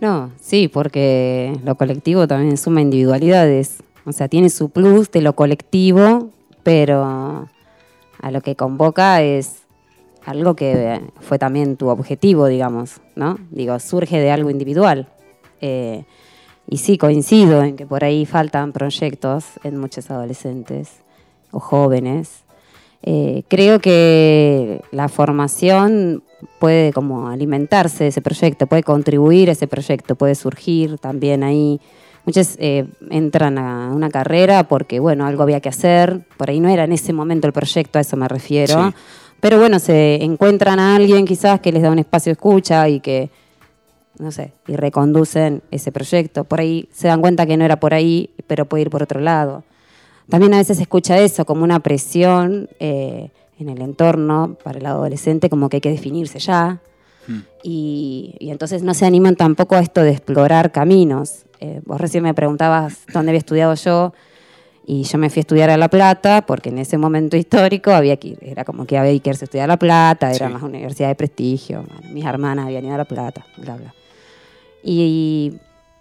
[0.00, 3.76] No, sí, porque lo colectivo también suma individualidades.
[4.04, 6.30] O sea, tiene su plus de lo colectivo,
[6.64, 7.48] pero
[8.20, 9.65] a lo que convoca es
[10.26, 13.38] algo que fue también tu objetivo, digamos, ¿no?
[13.50, 15.08] Digo, surge de algo individual.
[15.60, 16.04] Eh,
[16.68, 20.90] y sí, coincido en que por ahí faltan proyectos en muchos adolescentes
[21.52, 22.42] o jóvenes.
[23.02, 26.24] Eh, creo que la formación
[26.58, 31.80] puede como alimentarse de ese proyecto, puede contribuir a ese proyecto, puede surgir también ahí.
[32.24, 36.68] Muchos eh, entran a una carrera porque, bueno, algo había que hacer, por ahí no
[36.68, 38.92] era en ese momento el proyecto, a eso me refiero,
[39.46, 42.98] pero bueno, se encuentran a alguien quizás que les da un espacio de escucha y
[42.98, 43.30] que,
[44.18, 46.42] no sé, y reconducen ese proyecto.
[46.42, 49.20] Por ahí se dan cuenta que no era por ahí, pero puede ir por otro
[49.20, 49.62] lado.
[50.28, 52.68] También a veces se escucha eso como una presión.
[52.80, 56.80] Eh, en el entorno para el adolescente como que hay que definirse ya.
[57.26, 57.40] Hmm.
[57.62, 61.44] Y, entonces no se animan tampoco a esto de explorar caminos.
[61.60, 64.12] Eh, vos recién me preguntabas dónde había estudiado yo
[64.86, 68.16] y yo me fui a estudiar a La Plata porque en ese momento histórico había
[68.16, 71.08] que era como que había que irse a estudiar a La Plata, era más universidad
[71.08, 73.94] de prestigio, mis hermanas habían ido a La Plata, bla, bla.
[74.82, 75.54] Y,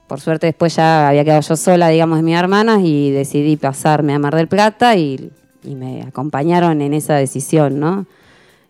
[0.08, 4.14] por suerte después ya había quedado yo sola, digamos, de mis hermanas y decidí pasarme
[4.14, 5.32] a Mar del Plata y
[5.66, 8.06] y me acompañaron en esa decisión, ¿no?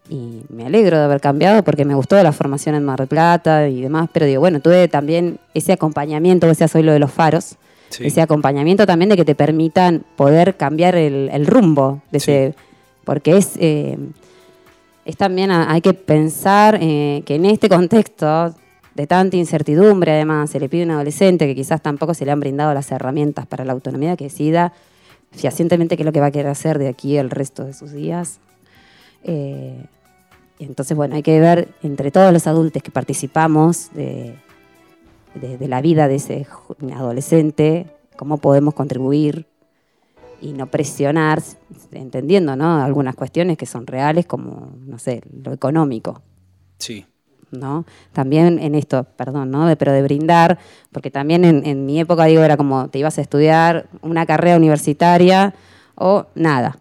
[0.09, 3.67] Y me alegro de haber cambiado porque me gustó la formación en Mar del Plata
[3.67, 7.55] y demás, pero digo, bueno, tuve también ese acompañamiento, decías hoy lo de los faros,
[7.99, 12.55] ese acompañamiento también de que te permitan poder cambiar el, rumbo de ese,
[13.03, 13.97] porque es, eh,
[15.05, 18.53] es también, hay que pensar eh, que en este contexto
[18.95, 22.31] de tanta incertidumbre, además, se le pide a un adolescente que quizás tampoco se le
[22.31, 24.73] han brindado las herramientas para la autonomía que decida
[25.31, 27.91] fehacientemente qué es lo que va a querer hacer de aquí el resto de sus
[27.91, 28.39] días.
[29.23, 29.85] Eh,
[30.59, 34.35] entonces, bueno, hay que ver entre todos los adultos que participamos de,
[35.35, 36.47] de, la vida de ese
[36.93, 39.47] adolescente, cómo podemos contribuir
[40.41, 41.41] y no presionar,
[41.91, 42.83] entendiendo ¿no?
[42.83, 46.21] algunas cuestiones que son reales, como, no sé, lo económico.
[46.77, 47.05] Sí.
[47.51, 47.85] ¿no?
[48.11, 49.73] También en esto, perdón, ¿no?
[49.77, 50.59] pero de brindar,
[50.91, 55.53] porque también en, mi época, digo, era como te ibas a estudiar una carrera universitaria
[55.95, 56.79] o nada,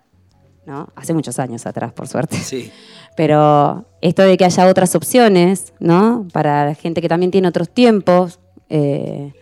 [0.67, 0.89] ¿no?
[0.97, 2.37] Hace muchos años atrás, por suerte.
[2.37, 2.73] Sí.
[3.17, 6.27] Pero esto de que haya otras opciones, ¿no?
[6.33, 9.33] Para la gente que también tiene otros tiempos, eh,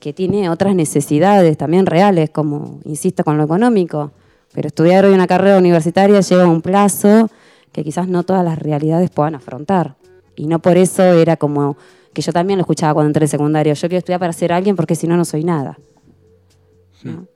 [0.00, 4.12] que tiene otras necesidades también reales, como, insisto, con lo económico.
[4.52, 7.30] Pero estudiar hoy una carrera universitaria lleva un plazo
[7.72, 9.96] que quizás no todas las realidades puedan afrontar.
[10.36, 11.76] Y no por eso era como
[12.12, 13.74] que yo también lo escuchaba cuando entré en secundario.
[13.74, 15.78] Yo quiero estudiar para ser alguien porque si no, no soy nada.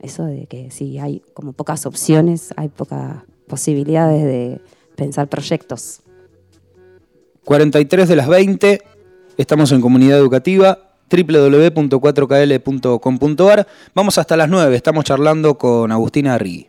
[0.01, 3.17] Eso de que sí, hay como pocas opciones, hay pocas
[3.47, 4.61] posibilidades de
[4.95, 6.01] pensar proyectos.
[7.45, 8.83] 43 de las 20,
[9.37, 13.67] estamos en comunidad educativa www.4kl.com.ar.
[13.95, 16.67] Vamos hasta las 9, estamos charlando con Agustina Arrigui.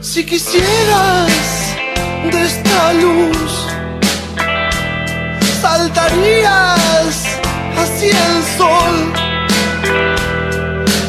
[0.00, 1.30] Si quisieras
[2.32, 3.66] de esta luz,
[5.60, 7.26] saltarías
[7.76, 9.12] hacia el sol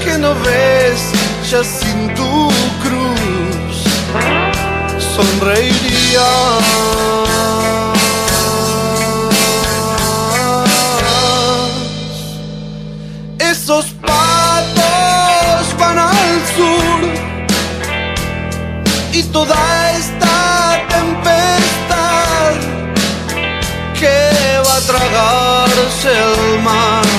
[0.04, 1.02] que no ves
[1.50, 2.51] ya sin tu
[4.12, 5.04] cruz.
[5.16, 6.66] Sonreirías.
[13.40, 17.02] Esos patos van al sur
[19.14, 22.54] y toda esta tempestad
[24.00, 24.18] que
[24.66, 27.11] va a tragarse el mar,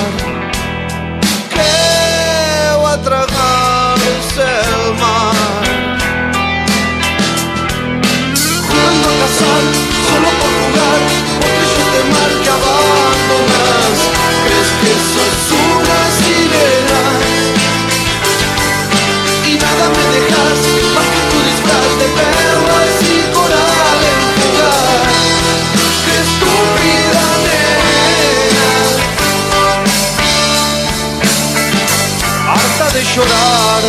[33.15, 33.83] llorar.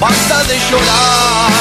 [0.00, 1.52] Basta de llorar.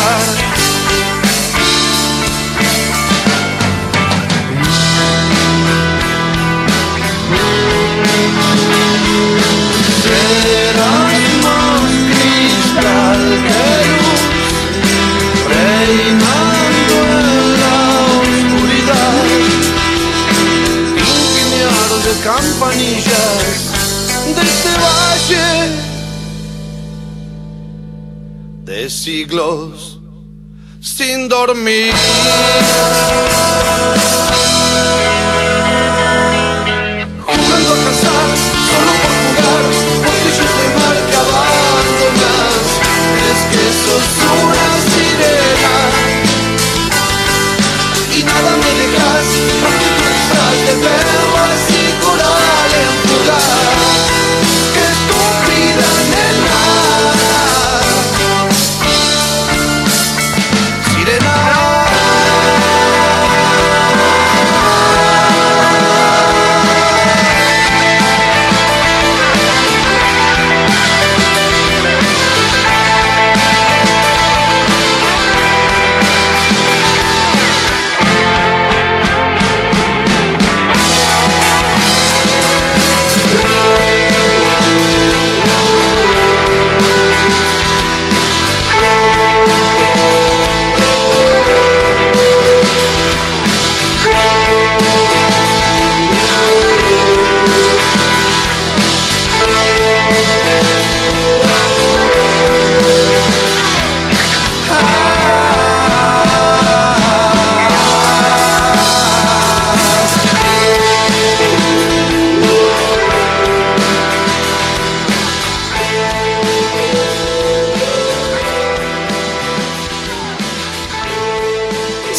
[10.04, 14.22] Serás más cristal que luz,
[15.50, 16.51] reina.
[22.24, 23.72] Campanillas
[24.36, 25.50] de este valle
[28.64, 30.00] de siglos
[30.80, 31.94] sin dormir.
[37.26, 38.30] Jugando a cazar,
[38.68, 39.64] solo por jugar,
[40.06, 42.64] botellón de mar que abandonas.
[43.32, 44.08] Es que sos
[44.44, 44.51] una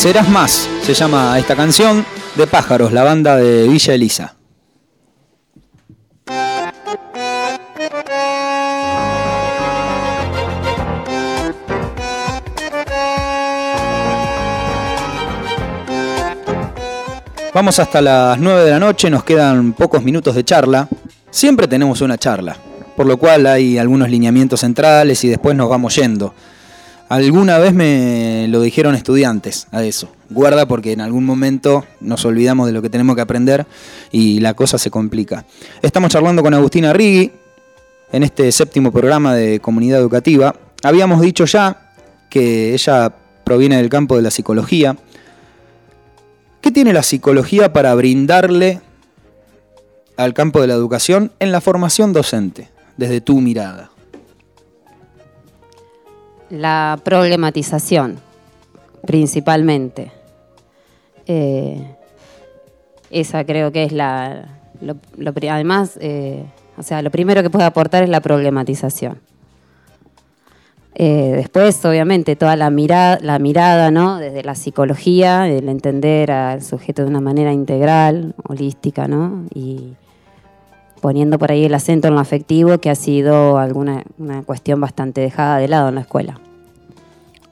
[0.02, 4.34] Serás más, se llama esta canción de Pájaros, la banda de Villa Elisa.
[17.54, 20.88] Vamos hasta las 9 de la noche, nos quedan pocos minutos de charla.
[21.30, 22.56] Siempre tenemos una charla,
[22.96, 26.34] por lo cual hay algunos lineamientos centrales y después nos vamos yendo.
[27.12, 30.08] Alguna vez me lo dijeron estudiantes a eso.
[30.30, 33.66] Guarda porque en algún momento nos olvidamos de lo que tenemos que aprender
[34.10, 35.44] y la cosa se complica.
[35.82, 37.30] Estamos charlando con Agustina Rigui
[38.12, 40.56] en este séptimo programa de comunidad educativa.
[40.82, 41.92] Habíamos dicho ya
[42.30, 44.96] que ella proviene del campo de la psicología.
[46.62, 48.80] ¿Qué tiene la psicología para brindarle
[50.16, 53.91] al campo de la educación en la formación docente, desde tu mirada?
[56.52, 58.18] La problematización,
[59.06, 60.12] principalmente.
[61.26, 61.82] Eh,
[63.10, 64.48] esa creo que es la...
[65.50, 66.44] además, eh,
[66.76, 69.18] o sea, lo primero que puede aportar es la problematización.
[70.94, 74.18] Eh, después, obviamente, toda la mirada, la mirada, ¿no?
[74.18, 79.46] Desde la psicología, el entender al sujeto de una manera integral, holística, ¿no?
[79.54, 79.94] Y
[81.02, 85.20] poniendo por ahí el acento en lo afectivo, que ha sido alguna una cuestión bastante
[85.20, 86.40] dejada de lado en la escuela.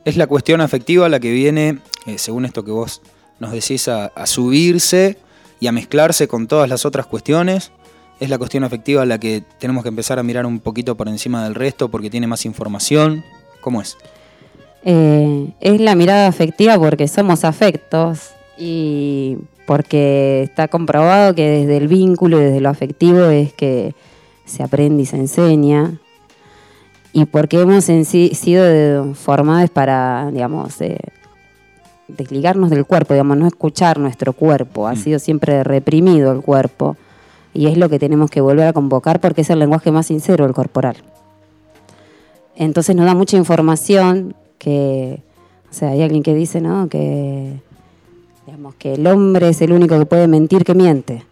[0.07, 3.03] Es la cuestión afectiva la que viene, eh, según esto que vos
[3.41, 5.19] nos decís, a, a subirse
[5.59, 7.73] y a mezclarse con todas las otras cuestiones.
[8.21, 11.43] Es la cuestión afectiva la que tenemos que empezar a mirar un poquito por encima
[11.43, 13.25] del resto porque tiene más información.
[13.61, 13.99] ¿Cómo es?
[14.85, 19.39] Eh, es la mirada afectiva porque somos afectos y
[19.71, 23.95] porque está comprobado que desde el vínculo y desde lo afectivo es que
[24.45, 26.01] se aprende y se enseña
[27.13, 30.99] y porque hemos en sí- sido formados para, digamos, eh,
[32.09, 36.97] desligarnos del cuerpo, digamos, no escuchar nuestro cuerpo, ha sido siempre reprimido el cuerpo
[37.55, 40.47] y es lo que tenemos que volver a convocar porque es el lenguaje más sincero,
[40.47, 40.97] el corporal.
[42.57, 45.23] Entonces nos da mucha información que,
[45.71, 46.89] o sea, hay alguien que dice, ¿no?
[46.89, 47.61] Que,
[48.51, 51.25] digamos, que el hombre es el único que puede mentir que miente.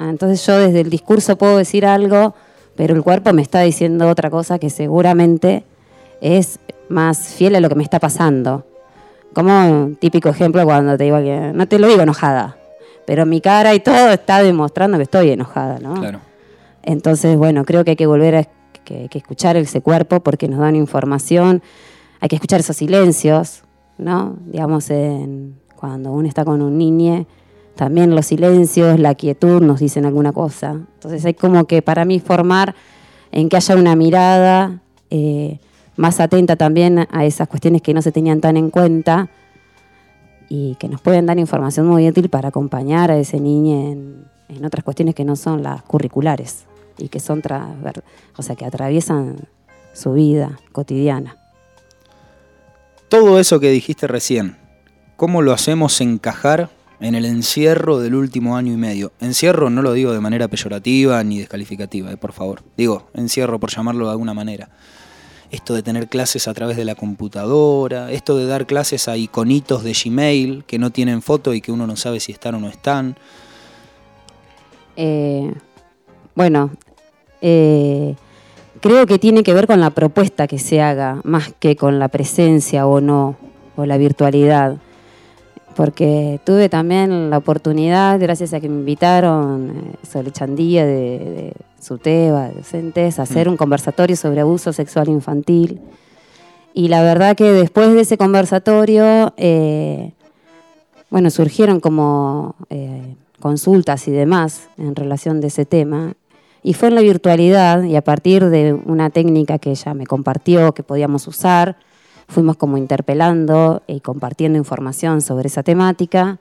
[0.00, 2.34] Ah, entonces yo desde el discurso puedo decir algo,
[2.74, 5.62] pero el cuerpo me está diciendo otra cosa que seguramente
[6.20, 8.66] es más fiel a lo que me está pasando.
[9.34, 12.56] Como un típico ejemplo cuando te digo que no te lo digo enojada,
[13.06, 15.94] pero mi cara y todo está demostrando que estoy enojada, ¿no?
[15.94, 16.18] Claro.
[16.82, 18.44] Entonces, bueno, creo que hay que volver a
[18.84, 21.62] que, que escuchar ese cuerpo porque nos dan información.
[22.18, 23.62] Hay que escuchar esos silencios,
[23.96, 24.36] ¿no?
[24.46, 27.26] Digamos, en- cuando uno está con un niño,
[27.74, 30.74] también los silencios, la quietud nos dicen alguna cosa.
[30.94, 32.76] Entonces hay como que para mí formar
[33.32, 34.80] en que haya una mirada
[35.10, 35.58] eh,
[35.96, 39.28] más atenta también a esas cuestiones que no se tenían tan en cuenta
[40.48, 44.64] y que nos pueden dar información muy útil para acompañar a ese niño en, en
[44.64, 46.66] otras cuestiones que no son las curriculares
[46.96, 47.42] y que son
[48.36, 49.48] o sea que atraviesan
[49.92, 51.38] su vida cotidiana.
[53.08, 54.61] Todo eso que dijiste recién,
[55.22, 56.68] ¿cómo lo hacemos encajar
[56.98, 59.12] en el encierro del último año y medio.
[59.20, 62.64] Encierro no lo digo de manera peyorativa ni descalificativa, eh, por favor.
[62.76, 64.70] Digo, encierro por llamarlo de alguna manera.
[65.52, 69.84] Esto de tener clases a través de la computadora, esto de dar clases a iconitos
[69.84, 72.66] de Gmail que no tienen foto y que uno no sabe si están o no
[72.66, 73.14] están.
[74.96, 75.54] Eh,
[76.34, 76.70] bueno,
[77.42, 78.16] eh,
[78.80, 82.08] creo que tiene que ver con la propuesta que se haga, más que con la
[82.08, 83.36] presencia o no,
[83.76, 84.78] o la virtualidad.
[85.74, 91.52] Porque tuve también la oportunidad, gracias a que me invitaron, eh, sobre Chandía de, de
[91.80, 93.52] Suteba, de docentes, a hacer Mm.
[93.52, 95.80] un conversatorio sobre abuso sexual infantil.
[96.74, 100.12] Y la verdad que después de ese conversatorio, eh,
[101.10, 106.14] bueno, surgieron como eh, consultas y demás en relación de ese tema.
[106.62, 110.72] Y fue en la virtualidad y a partir de una técnica que ella me compartió
[110.72, 111.76] que podíamos usar,
[112.32, 116.38] fuimos como interpelando y compartiendo información sobre esa temática.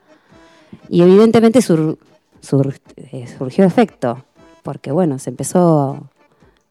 [0.89, 4.23] Y evidentemente eh, surgió efecto,
[4.63, 6.07] porque bueno, se empezó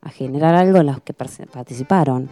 [0.02, 2.30] a generar algo en los que participaron.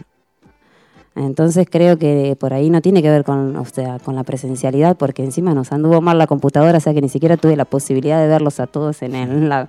[1.15, 4.95] Entonces creo que por ahí no tiene que ver con, o sea, con la presencialidad,
[4.97, 8.19] porque encima nos anduvo mal la computadora, o sea que ni siquiera tuve la posibilidad
[8.21, 9.67] de verlos a todos en, el-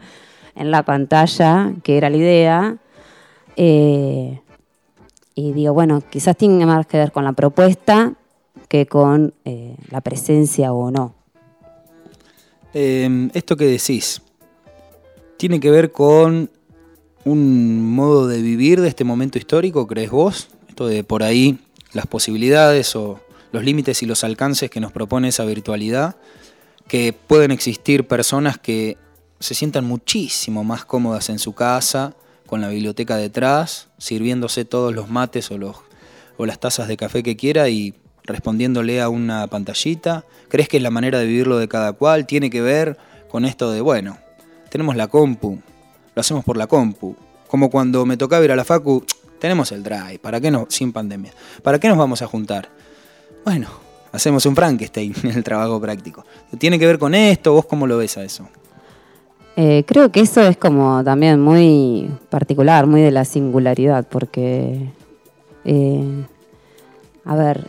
[0.54, 2.76] en la pantalla, que era la idea.
[3.56, 4.40] Eh,
[5.34, 8.14] y digo, bueno, quizás tiene más que ver con la propuesta
[8.68, 11.14] que con eh, la presencia o no.
[12.72, 14.22] Eh, esto que decís,
[15.36, 16.50] ¿tiene que ver con
[17.24, 20.48] un modo de vivir de este momento histórico, crees vos?
[20.68, 21.58] Esto de por ahí
[21.92, 23.20] las posibilidades o
[23.52, 26.16] los límites y los alcances que nos propone esa virtualidad,
[26.86, 28.96] que pueden existir personas que
[29.40, 32.14] se sientan muchísimo más cómodas en su casa,
[32.50, 35.76] con la biblioteca detrás, sirviéndose todos los mates o, los,
[36.36, 37.94] o las tazas de café que quiera y
[38.24, 40.24] respondiéndole a una pantallita.
[40.48, 42.26] ¿Crees que es la manera de vivirlo de cada cual?
[42.26, 42.98] ¿Tiene que ver
[43.30, 44.18] con esto de, bueno,
[44.68, 45.60] tenemos la compu,
[46.12, 47.14] lo hacemos por la compu?
[47.46, 49.06] Como cuando me tocaba ir a la facu,
[49.38, 50.66] tenemos el drive, ¿para qué no?
[50.70, 51.32] Sin pandemia.
[51.62, 52.68] ¿Para qué nos vamos a juntar?
[53.44, 53.68] Bueno,
[54.10, 56.26] hacemos un Frankenstein en el trabajo práctico.
[56.58, 57.52] ¿Tiene que ver con esto?
[57.52, 58.48] ¿Vos cómo lo ves a eso?
[59.62, 64.86] Eh, creo que eso es como también muy particular, muy de la singularidad, porque,
[65.66, 66.24] eh,
[67.26, 67.68] a ver,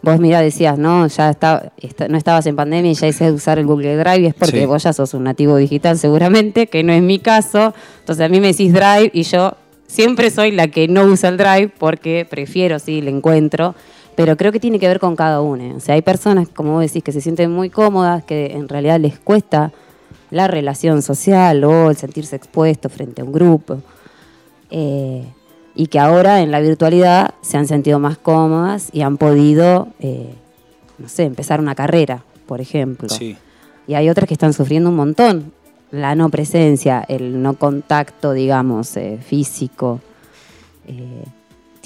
[0.00, 3.58] vos mirá, decías, no, ya está, está- no estabas en pandemia y ya hice usar
[3.58, 4.64] el Google Drive, y es porque Sí.
[4.64, 7.74] vos ya sos un nativo digital seguramente, que no es mi caso.
[8.00, 9.56] Entonces a mí me decís Drive y yo
[9.86, 13.74] siempre soy la que no usa el Drive porque prefiero, sí, el encuentro.
[14.14, 15.76] Pero creo que tiene que ver con cada uno.
[15.76, 18.98] O sea, hay personas, como vos decís, que se sienten muy cómodas, que en realidad
[18.98, 19.72] les cuesta
[20.36, 23.78] la relación social o el sentirse expuesto frente a un grupo.
[24.70, 25.24] Eh,
[25.74, 30.34] y que ahora en la virtualidad se han sentido más cómodas y han podido, eh,
[30.98, 33.08] no sé, empezar una carrera, por ejemplo.
[33.08, 33.36] Sí.
[33.86, 35.52] Y hay otras que están sufriendo un montón.
[35.90, 40.00] La no presencia, el no contacto, digamos, eh, físico.
[40.88, 41.24] eh,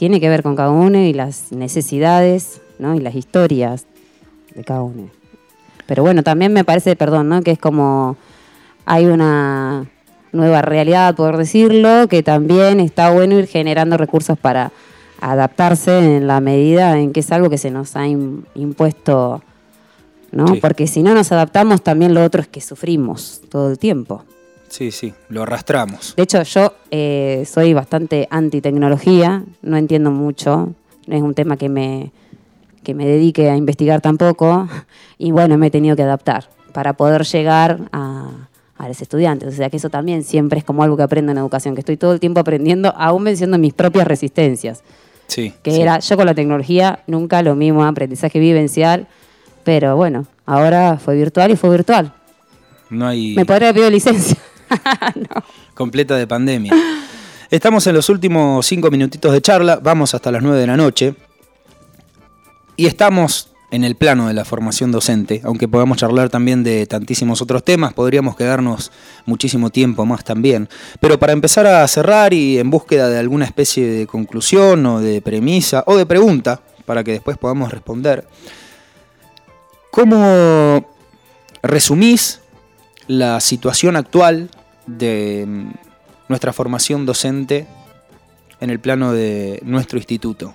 [0.01, 2.95] tiene que ver con cada uno y las necesidades ¿no?
[2.95, 3.85] y las historias
[4.55, 5.11] de cada uno.
[5.85, 7.43] Pero bueno, también me parece, perdón, ¿no?
[7.43, 8.17] que es como
[8.87, 9.87] hay una
[10.33, 14.73] nueva realidad, por decirlo, que también está bueno ir generando recursos para
[15.21, 19.43] adaptarse en la medida en que es algo que se nos ha im- impuesto,
[20.33, 20.47] ¿no?
[20.49, 20.59] Sí.
[20.61, 24.25] Porque si no nos adaptamos, también lo otro es que sufrimos todo el tiempo.
[24.69, 26.15] Sí, sí, lo arrastramos.
[26.17, 30.73] De hecho, yo eh, soy bastante anti-tecnología, no entiendo mucho,
[31.09, 32.13] no es un tema que me,
[32.85, 34.69] que me dedique a investigar tampoco,
[35.19, 38.29] y bueno, me he tenido que adaptar para poder llegar a,
[38.81, 39.49] a los estudiantes.
[39.49, 41.97] O sea que eso también siempre es como algo que aprendo en educación, que estoy
[41.97, 44.83] todo el tiempo aprendiendo, aún venciendo mis propias resistencias,
[45.27, 45.53] Sí.
[45.63, 45.81] que sí.
[45.83, 49.07] era yo con la tecnología nunca lo mismo, aprendizaje vivencial,
[49.65, 52.13] pero bueno, ahora fue virtual y fue virtual.
[52.89, 54.37] No hay Me podría haber pedido licencia.
[55.75, 56.73] completa de pandemia.
[57.51, 61.15] Estamos en los últimos cinco minutitos de charla, vamos hasta las nueve de la noche.
[62.77, 67.41] Y estamos en el plano de la formación docente, aunque podamos charlar también de tantísimos
[67.41, 68.91] otros temas, podríamos quedarnos
[69.27, 70.69] muchísimo tiempo más también.
[70.99, 75.23] Pero para empezar a cerrar y en búsqueda de alguna especie de conclusión o de
[75.23, 78.27] premisa o de pregunta, para que después podamos responder,
[79.93, 80.85] ¿cómo
[81.63, 82.41] resumís
[83.07, 84.51] la situación actual
[84.87, 85.71] de mm,
[86.29, 87.67] nuestra formación docente
[88.61, 90.55] en el plano de nuestro instituto?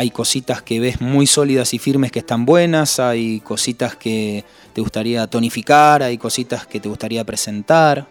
[0.00, 4.80] Hay cositas que ves muy sólidas y firmes que están buenas, hay cositas que te
[4.80, 8.06] gustaría tonificar, hay cositas que te gustaría presentar.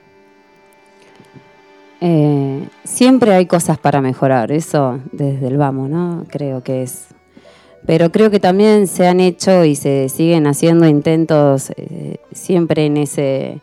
[2.00, 6.26] Eh, siempre hay cosas para mejorar, eso desde el vamos, ¿no?
[6.30, 7.08] Creo que es
[7.88, 12.98] Pero creo que también se han hecho y se siguen haciendo intentos eh, siempre en
[12.98, 13.62] ese,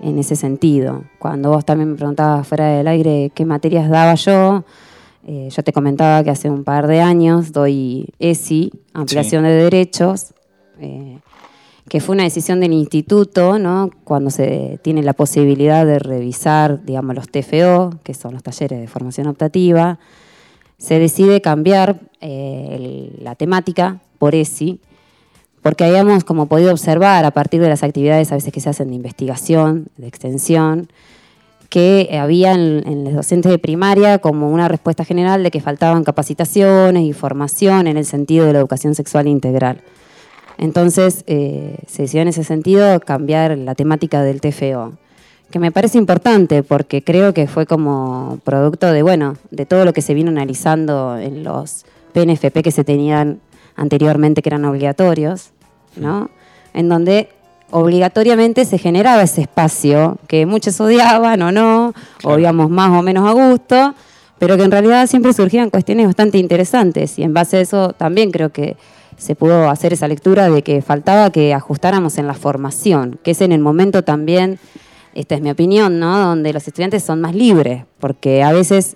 [0.00, 1.04] en ese sentido.
[1.20, 4.64] Cuando vos también me preguntabas fuera del aire qué materias daba yo,
[5.26, 10.34] eh, yo te comentaba que hace un par de años doy ESI, ampliación de derechos,
[10.80, 11.18] eh,
[11.88, 13.90] que fue una decisión del instituto, ¿no?
[14.04, 18.86] cuando se tiene la posibilidad de revisar, digamos, los TFO, que son los talleres de
[18.86, 19.98] formación optativa,
[20.78, 24.80] se decide cambiar eh, la temática por ESI,
[25.62, 28.88] porque habíamos como podido observar a partir de las actividades a veces que se hacen
[28.88, 30.88] de investigación, de extensión,
[31.68, 37.04] que había en, los docentes de primaria como una respuesta general de que faltaban capacitaciones
[37.04, 39.80] y formación en el sentido de la educación sexual integral.
[40.58, 44.92] Entonces eh, se decidió en ese sentido cambiar la temática del TFO,
[45.50, 49.92] que me parece importante porque creo que fue como producto de, bueno, de todo lo
[49.92, 53.40] que se vino analizando en los PNFP que se tenían
[53.76, 55.50] anteriormente que eran obligatorios,
[55.96, 56.30] ¿no?
[56.72, 57.28] En donde
[57.74, 63.28] obligatoriamente se generaba ese espacio que muchos odiaban o no, o íbamos más o menos
[63.28, 63.94] a gusto,
[64.38, 68.30] pero que en realidad siempre surgían cuestiones bastante interesantes y en base a eso también
[68.30, 68.76] creo que
[69.16, 73.40] se pudo hacer esa lectura de que faltaba que ajustáramos en la formación, que es
[73.40, 74.60] en el momento también,
[75.12, 76.16] esta es mi opinión, ¿no?
[76.16, 78.94] donde los estudiantes son más libres, porque a veces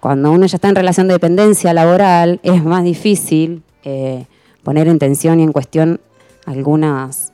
[0.00, 4.24] cuando uno ya está en relación de dependencia laboral es más difícil eh,
[4.62, 6.00] poner en tensión y en cuestión
[6.46, 7.32] algunas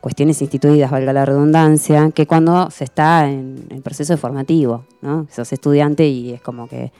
[0.00, 5.28] cuestiones instituidas, valga la redundancia, que cuando se está en el proceso formativo, ¿no?
[5.30, 6.92] Sos estudiante y es como que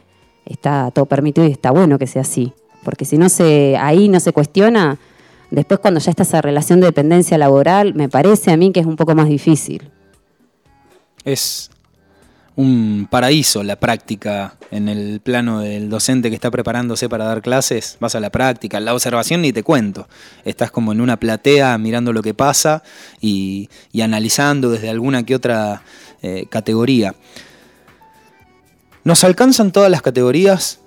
[0.47, 2.53] está todo permitido y está bueno que sea así.
[2.85, 4.99] Porque si no se, ahí no se cuestiona,
[5.51, 8.87] después cuando ya está esa relación de dependencia laboral, me parece a mí que es
[8.87, 9.91] un poco más difícil.
[11.25, 11.72] Es
[12.55, 17.97] un paraíso la práctica en el plano del docente que está preparándose para dar clases,
[18.01, 20.09] vas a la práctica, la observación ni te cuento,
[20.45, 22.83] estás como en una platea mirando lo que pasa
[23.21, 23.69] y,
[24.03, 25.83] analizando desde alguna que otra
[26.23, 27.15] eh, categoría.
[29.05, 30.81] ¿Nos alcanzan todas las categorías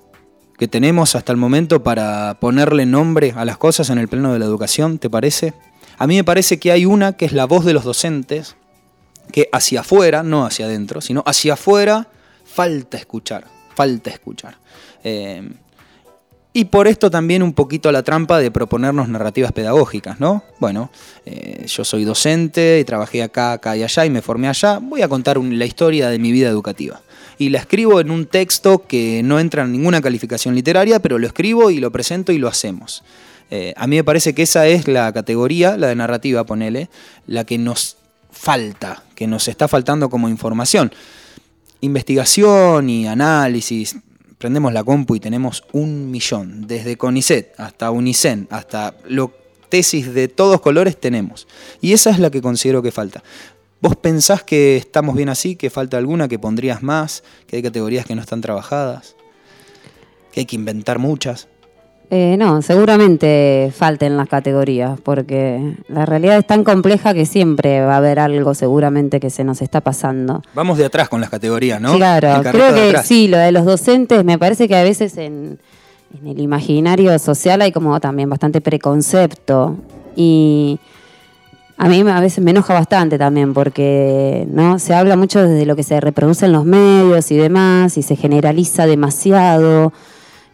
[0.58, 4.40] que tenemos hasta el momento para ponerle nombre a las cosas en el plano de
[4.40, 5.54] la educación, te parece?
[5.98, 8.56] A mí me parece que hay una que es la voz de los docentes,
[9.32, 12.08] que hacia afuera, no hacia adentro, sino hacia afuera,
[12.46, 13.46] falta escuchar,
[13.76, 14.58] falta escuchar.
[15.04, 15.50] Eh,
[16.58, 20.42] y por esto también un poquito la trampa de proponernos narrativas pedagógicas, ¿no?
[20.58, 20.90] Bueno,
[21.26, 25.02] eh, yo soy docente y trabajé acá, acá y allá y me formé allá, voy
[25.02, 27.02] a contar la historia de mi vida educativa.
[27.38, 31.28] Y la escribo en un texto que no entra en ninguna calificación literaria, pero lo
[31.28, 33.04] escribo y lo presento y lo hacemos.
[33.52, 36.90] Eh, a mí me parece que esa es la categoría, la de narrativa, ponele,
[37.28, 37.98] la que nos
[38.36, 40.92] falta, que nos está faltando como información.
[41.82, 43.96] Investigación y análisis,
[44.38, 49.32] prendemos la compu y tenemos un millón, desde CONICET hasta UNICEN, hasta lo,
[49.70, 51.48] tesis de todos colores tenemos.
[51.82, 53.24] Y esa es la que considero que falta.
[53.82, 58.06] ¿Vos pensás que estamos bien así, que falta alguna, que pondrías más, que hay categorías
[58.06, 59.16] que no están trabajadas,
[60.32, 61.48] que hay que inventar muchas?
[62.18, 67.96] Eh, no, seguramente falten las categorías, porque la realidad es tan compleja que siempre va
[67.96, 70.42] a haber algo seguramente que se nos está pasando.
[70.54, 71.94] Vamos de atrás con las categorías, ¿no?
[71.98, 75.60] Claro, creo que sí, lo de los docentes, me parece que a veces en,
[76.18, 79.76] en el imaginario social hay como también bastante preconcepto
[80.16, 80.80] y
[81.76, 85.76] a mí a veces me enoja bastante también porque no se habla mucho desde lo
[85.76, 89.92] que se reproduce en los medios y demás y se generaliza demasiado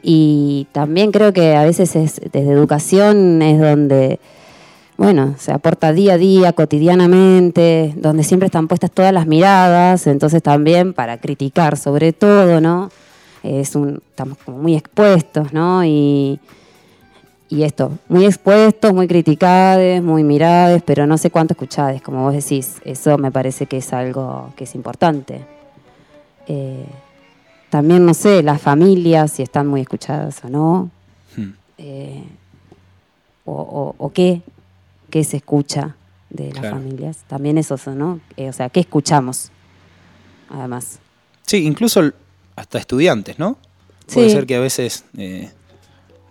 [0.03, 4.19] y también creo que a veces desde educación es donde,
[4.97, 10.41] bueno, se aporta día a día, cotidianamente, donde siempre están puestas todas las miradas, entonces
[10.41, 12.89] también para criticar sobre todo, ¿no?
[13.43, 15.83] Es un, estamos como muy expuestos, ¿no?
[15.83, 16.39] Y,
[17.49, 22.33] y esto, muy expuestos, muy criticados, muy mirados, pero no sé cuánto escuchades, como vos
[22.33, 22.77] decís.
[22.85, 25.41] Eso me parece que es algo que es importante.
[26.47, 26.85] Eh,
[27.71, 30.91] también, no sé, las familias, si están muy escuchadas o no.
[31.37, 31.51] Hmm.
[31.77, 32.23] Eh,
[33.45, 34.41] o, qué,
[35.09, 35.95] qué se escucha
[36.29, 37.19] de las familias.
[37.27, 38.19] También eso, ¿no?
[38.35, 39.51] Eh, o sea, ¿qué escuchamos?
[40.49, 40.99] Además.
[41.47, 42.11] Sí, incluso
[42.57, 43.57] hasta estudiantes, ¿no?
[44.13, 45.49] Puede ser que a veces eh,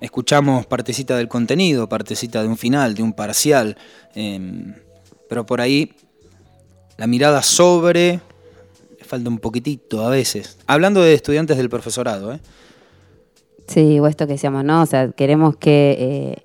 [0.02, 3.78] escuchamos partecita del contenido, partecita de un final, de un parcial,
[4.14, 4.74] em,
[5.26, 5.94] pero por ahí
[6.98, 8.20] la mirada sobre
[9.10, 10.56] falta un poquitito a veces.
[10.68, 12.38] Hablando de estudiantes del profesorado, ¿eh?
[13.66, 14.82] Sí, o esto que decíamos, ¿no?
[14.82, 16.42] O sea, queremos que eh,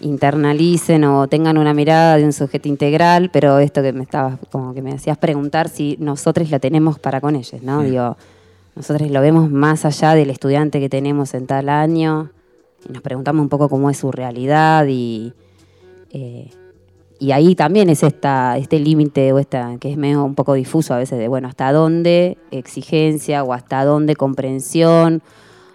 [0.00, 4.74] internalicen o tengan una mirada de un sujeto integral, pero esto que me estabas, como
[4.74, 7.82] que me hacías preguntar si nosotros la tenemos para con ellos, ¿no?
[7.82, 8.16] Digo,
[8.74, 12.30] nosotros lo vemos más allá del estudiante que tenemos en tal año,
[12.88, 15.32] y nos preguntamos un poco cómo es su realidad y,
[16.10, 16.50] eh,
[17.18, 20.94] y ahí también es esta, este límite o esta que es medio un poco difuso
[20.94, 25.22] a veces de, bueno, hasta dónde exigencia o hasta dónde comprensión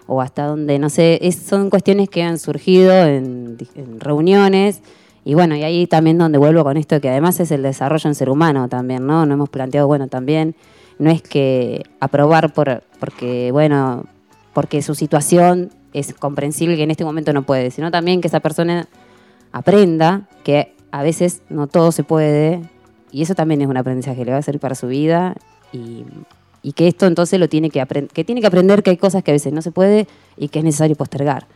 [0.06, 4.82] o hasta dónde, no sé, son cuestiones que han surgido en, en reuniones
[5.24, 8.14] y bueno, y ahí también donde vuelvo con esto que además es el desarrollo en
[8.14, 9.26] ser humano también, ¿no?
[9.26, 10.54] No hemos planteado, bueno, también
[10.98, 14.04] no es que aprobar por, porque, bueno,
[14.52, 18.40] porque su situación es comprensible que en este momento no puede, sino también que esa
[18.40, 18.88] persona
[19.52, 22.62] aprenda que a veces no todo se puede
[23.12, 25.34] y eso también es un aprendizaje que le va a servir para su vida
[25.72, 26.04] y,
[26.62, 29.22] y que esto entonces lo tiene que aprender, que tiene que aprender que hay cosas
[29.22, 31.46] que a veces no se puede y que es necesario postergar.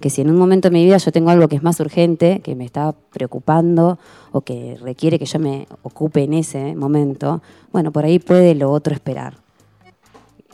[0.00, 2.40] Que si en un momento de mi vida yo tengo algo que es más urgente,
[2.40, 3.98] que me está preocupando
[4.32, 7.42] o que requiere que yo me ocupe en ese momento,
[7.72, 9.36] bueno, por ahí puede lo otro esperar.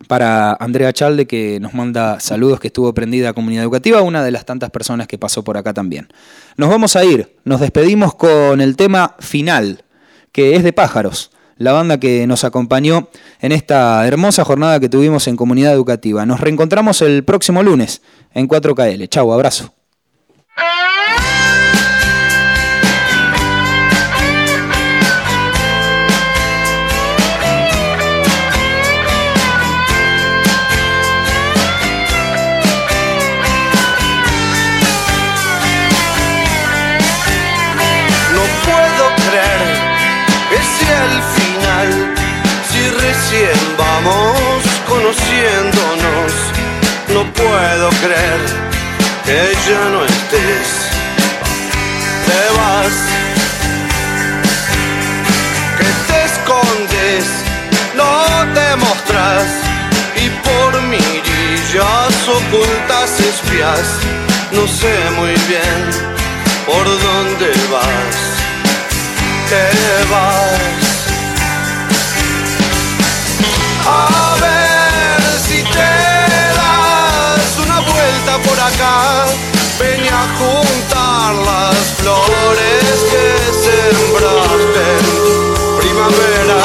[0.06, 4.30] para Andrea Chalde, que nos manda saludos, que estuvo prendida a Comunidad Educativa, una de
[4.30, 6.08] las tantas personas que pasó por acá también.
[6.56, 9.84] Nos vamos a ir, nos despedimos con el tema final,
[10.30, 13.08] que es de Pájaros, la banda que nos acompañó
[13.40, 16.24] en esta hermosa jornada que tuvimos en Comunidad Educativa.
[16.24, 18.02] Nos reencontramos el próximo lunes
[18.32, 19.08] en 4KL.
[19.08, 19.77] Chau, abrazo.
[48.08, 48.40] Creer
[49.26, 50.68] que ya no estés.
[52.26, 52.96] Te vas,
[55.78, 57.24] que te escondes,
[58.00, 58.12] no
[58.56, 59.46] te mostras
[60.24, 63.86] y por mirillas ocultas espías.
[64.52, 65.80] No sé muy bien
[66.66, 68.16] por dónde vas,
[69.50, 69.64] te
[70.12, 70.78] vas.
[73.90, 74.27] A
[78.46, 79.26] por acá,
[79.78, 83.26] ven a juntar las flores que
[83.64, 84.86] sembraste.
[85.80, 86.60] Primavera,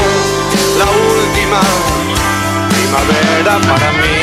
[0.78, 1.62] la última
[2.70, 4.23] primavera para mí.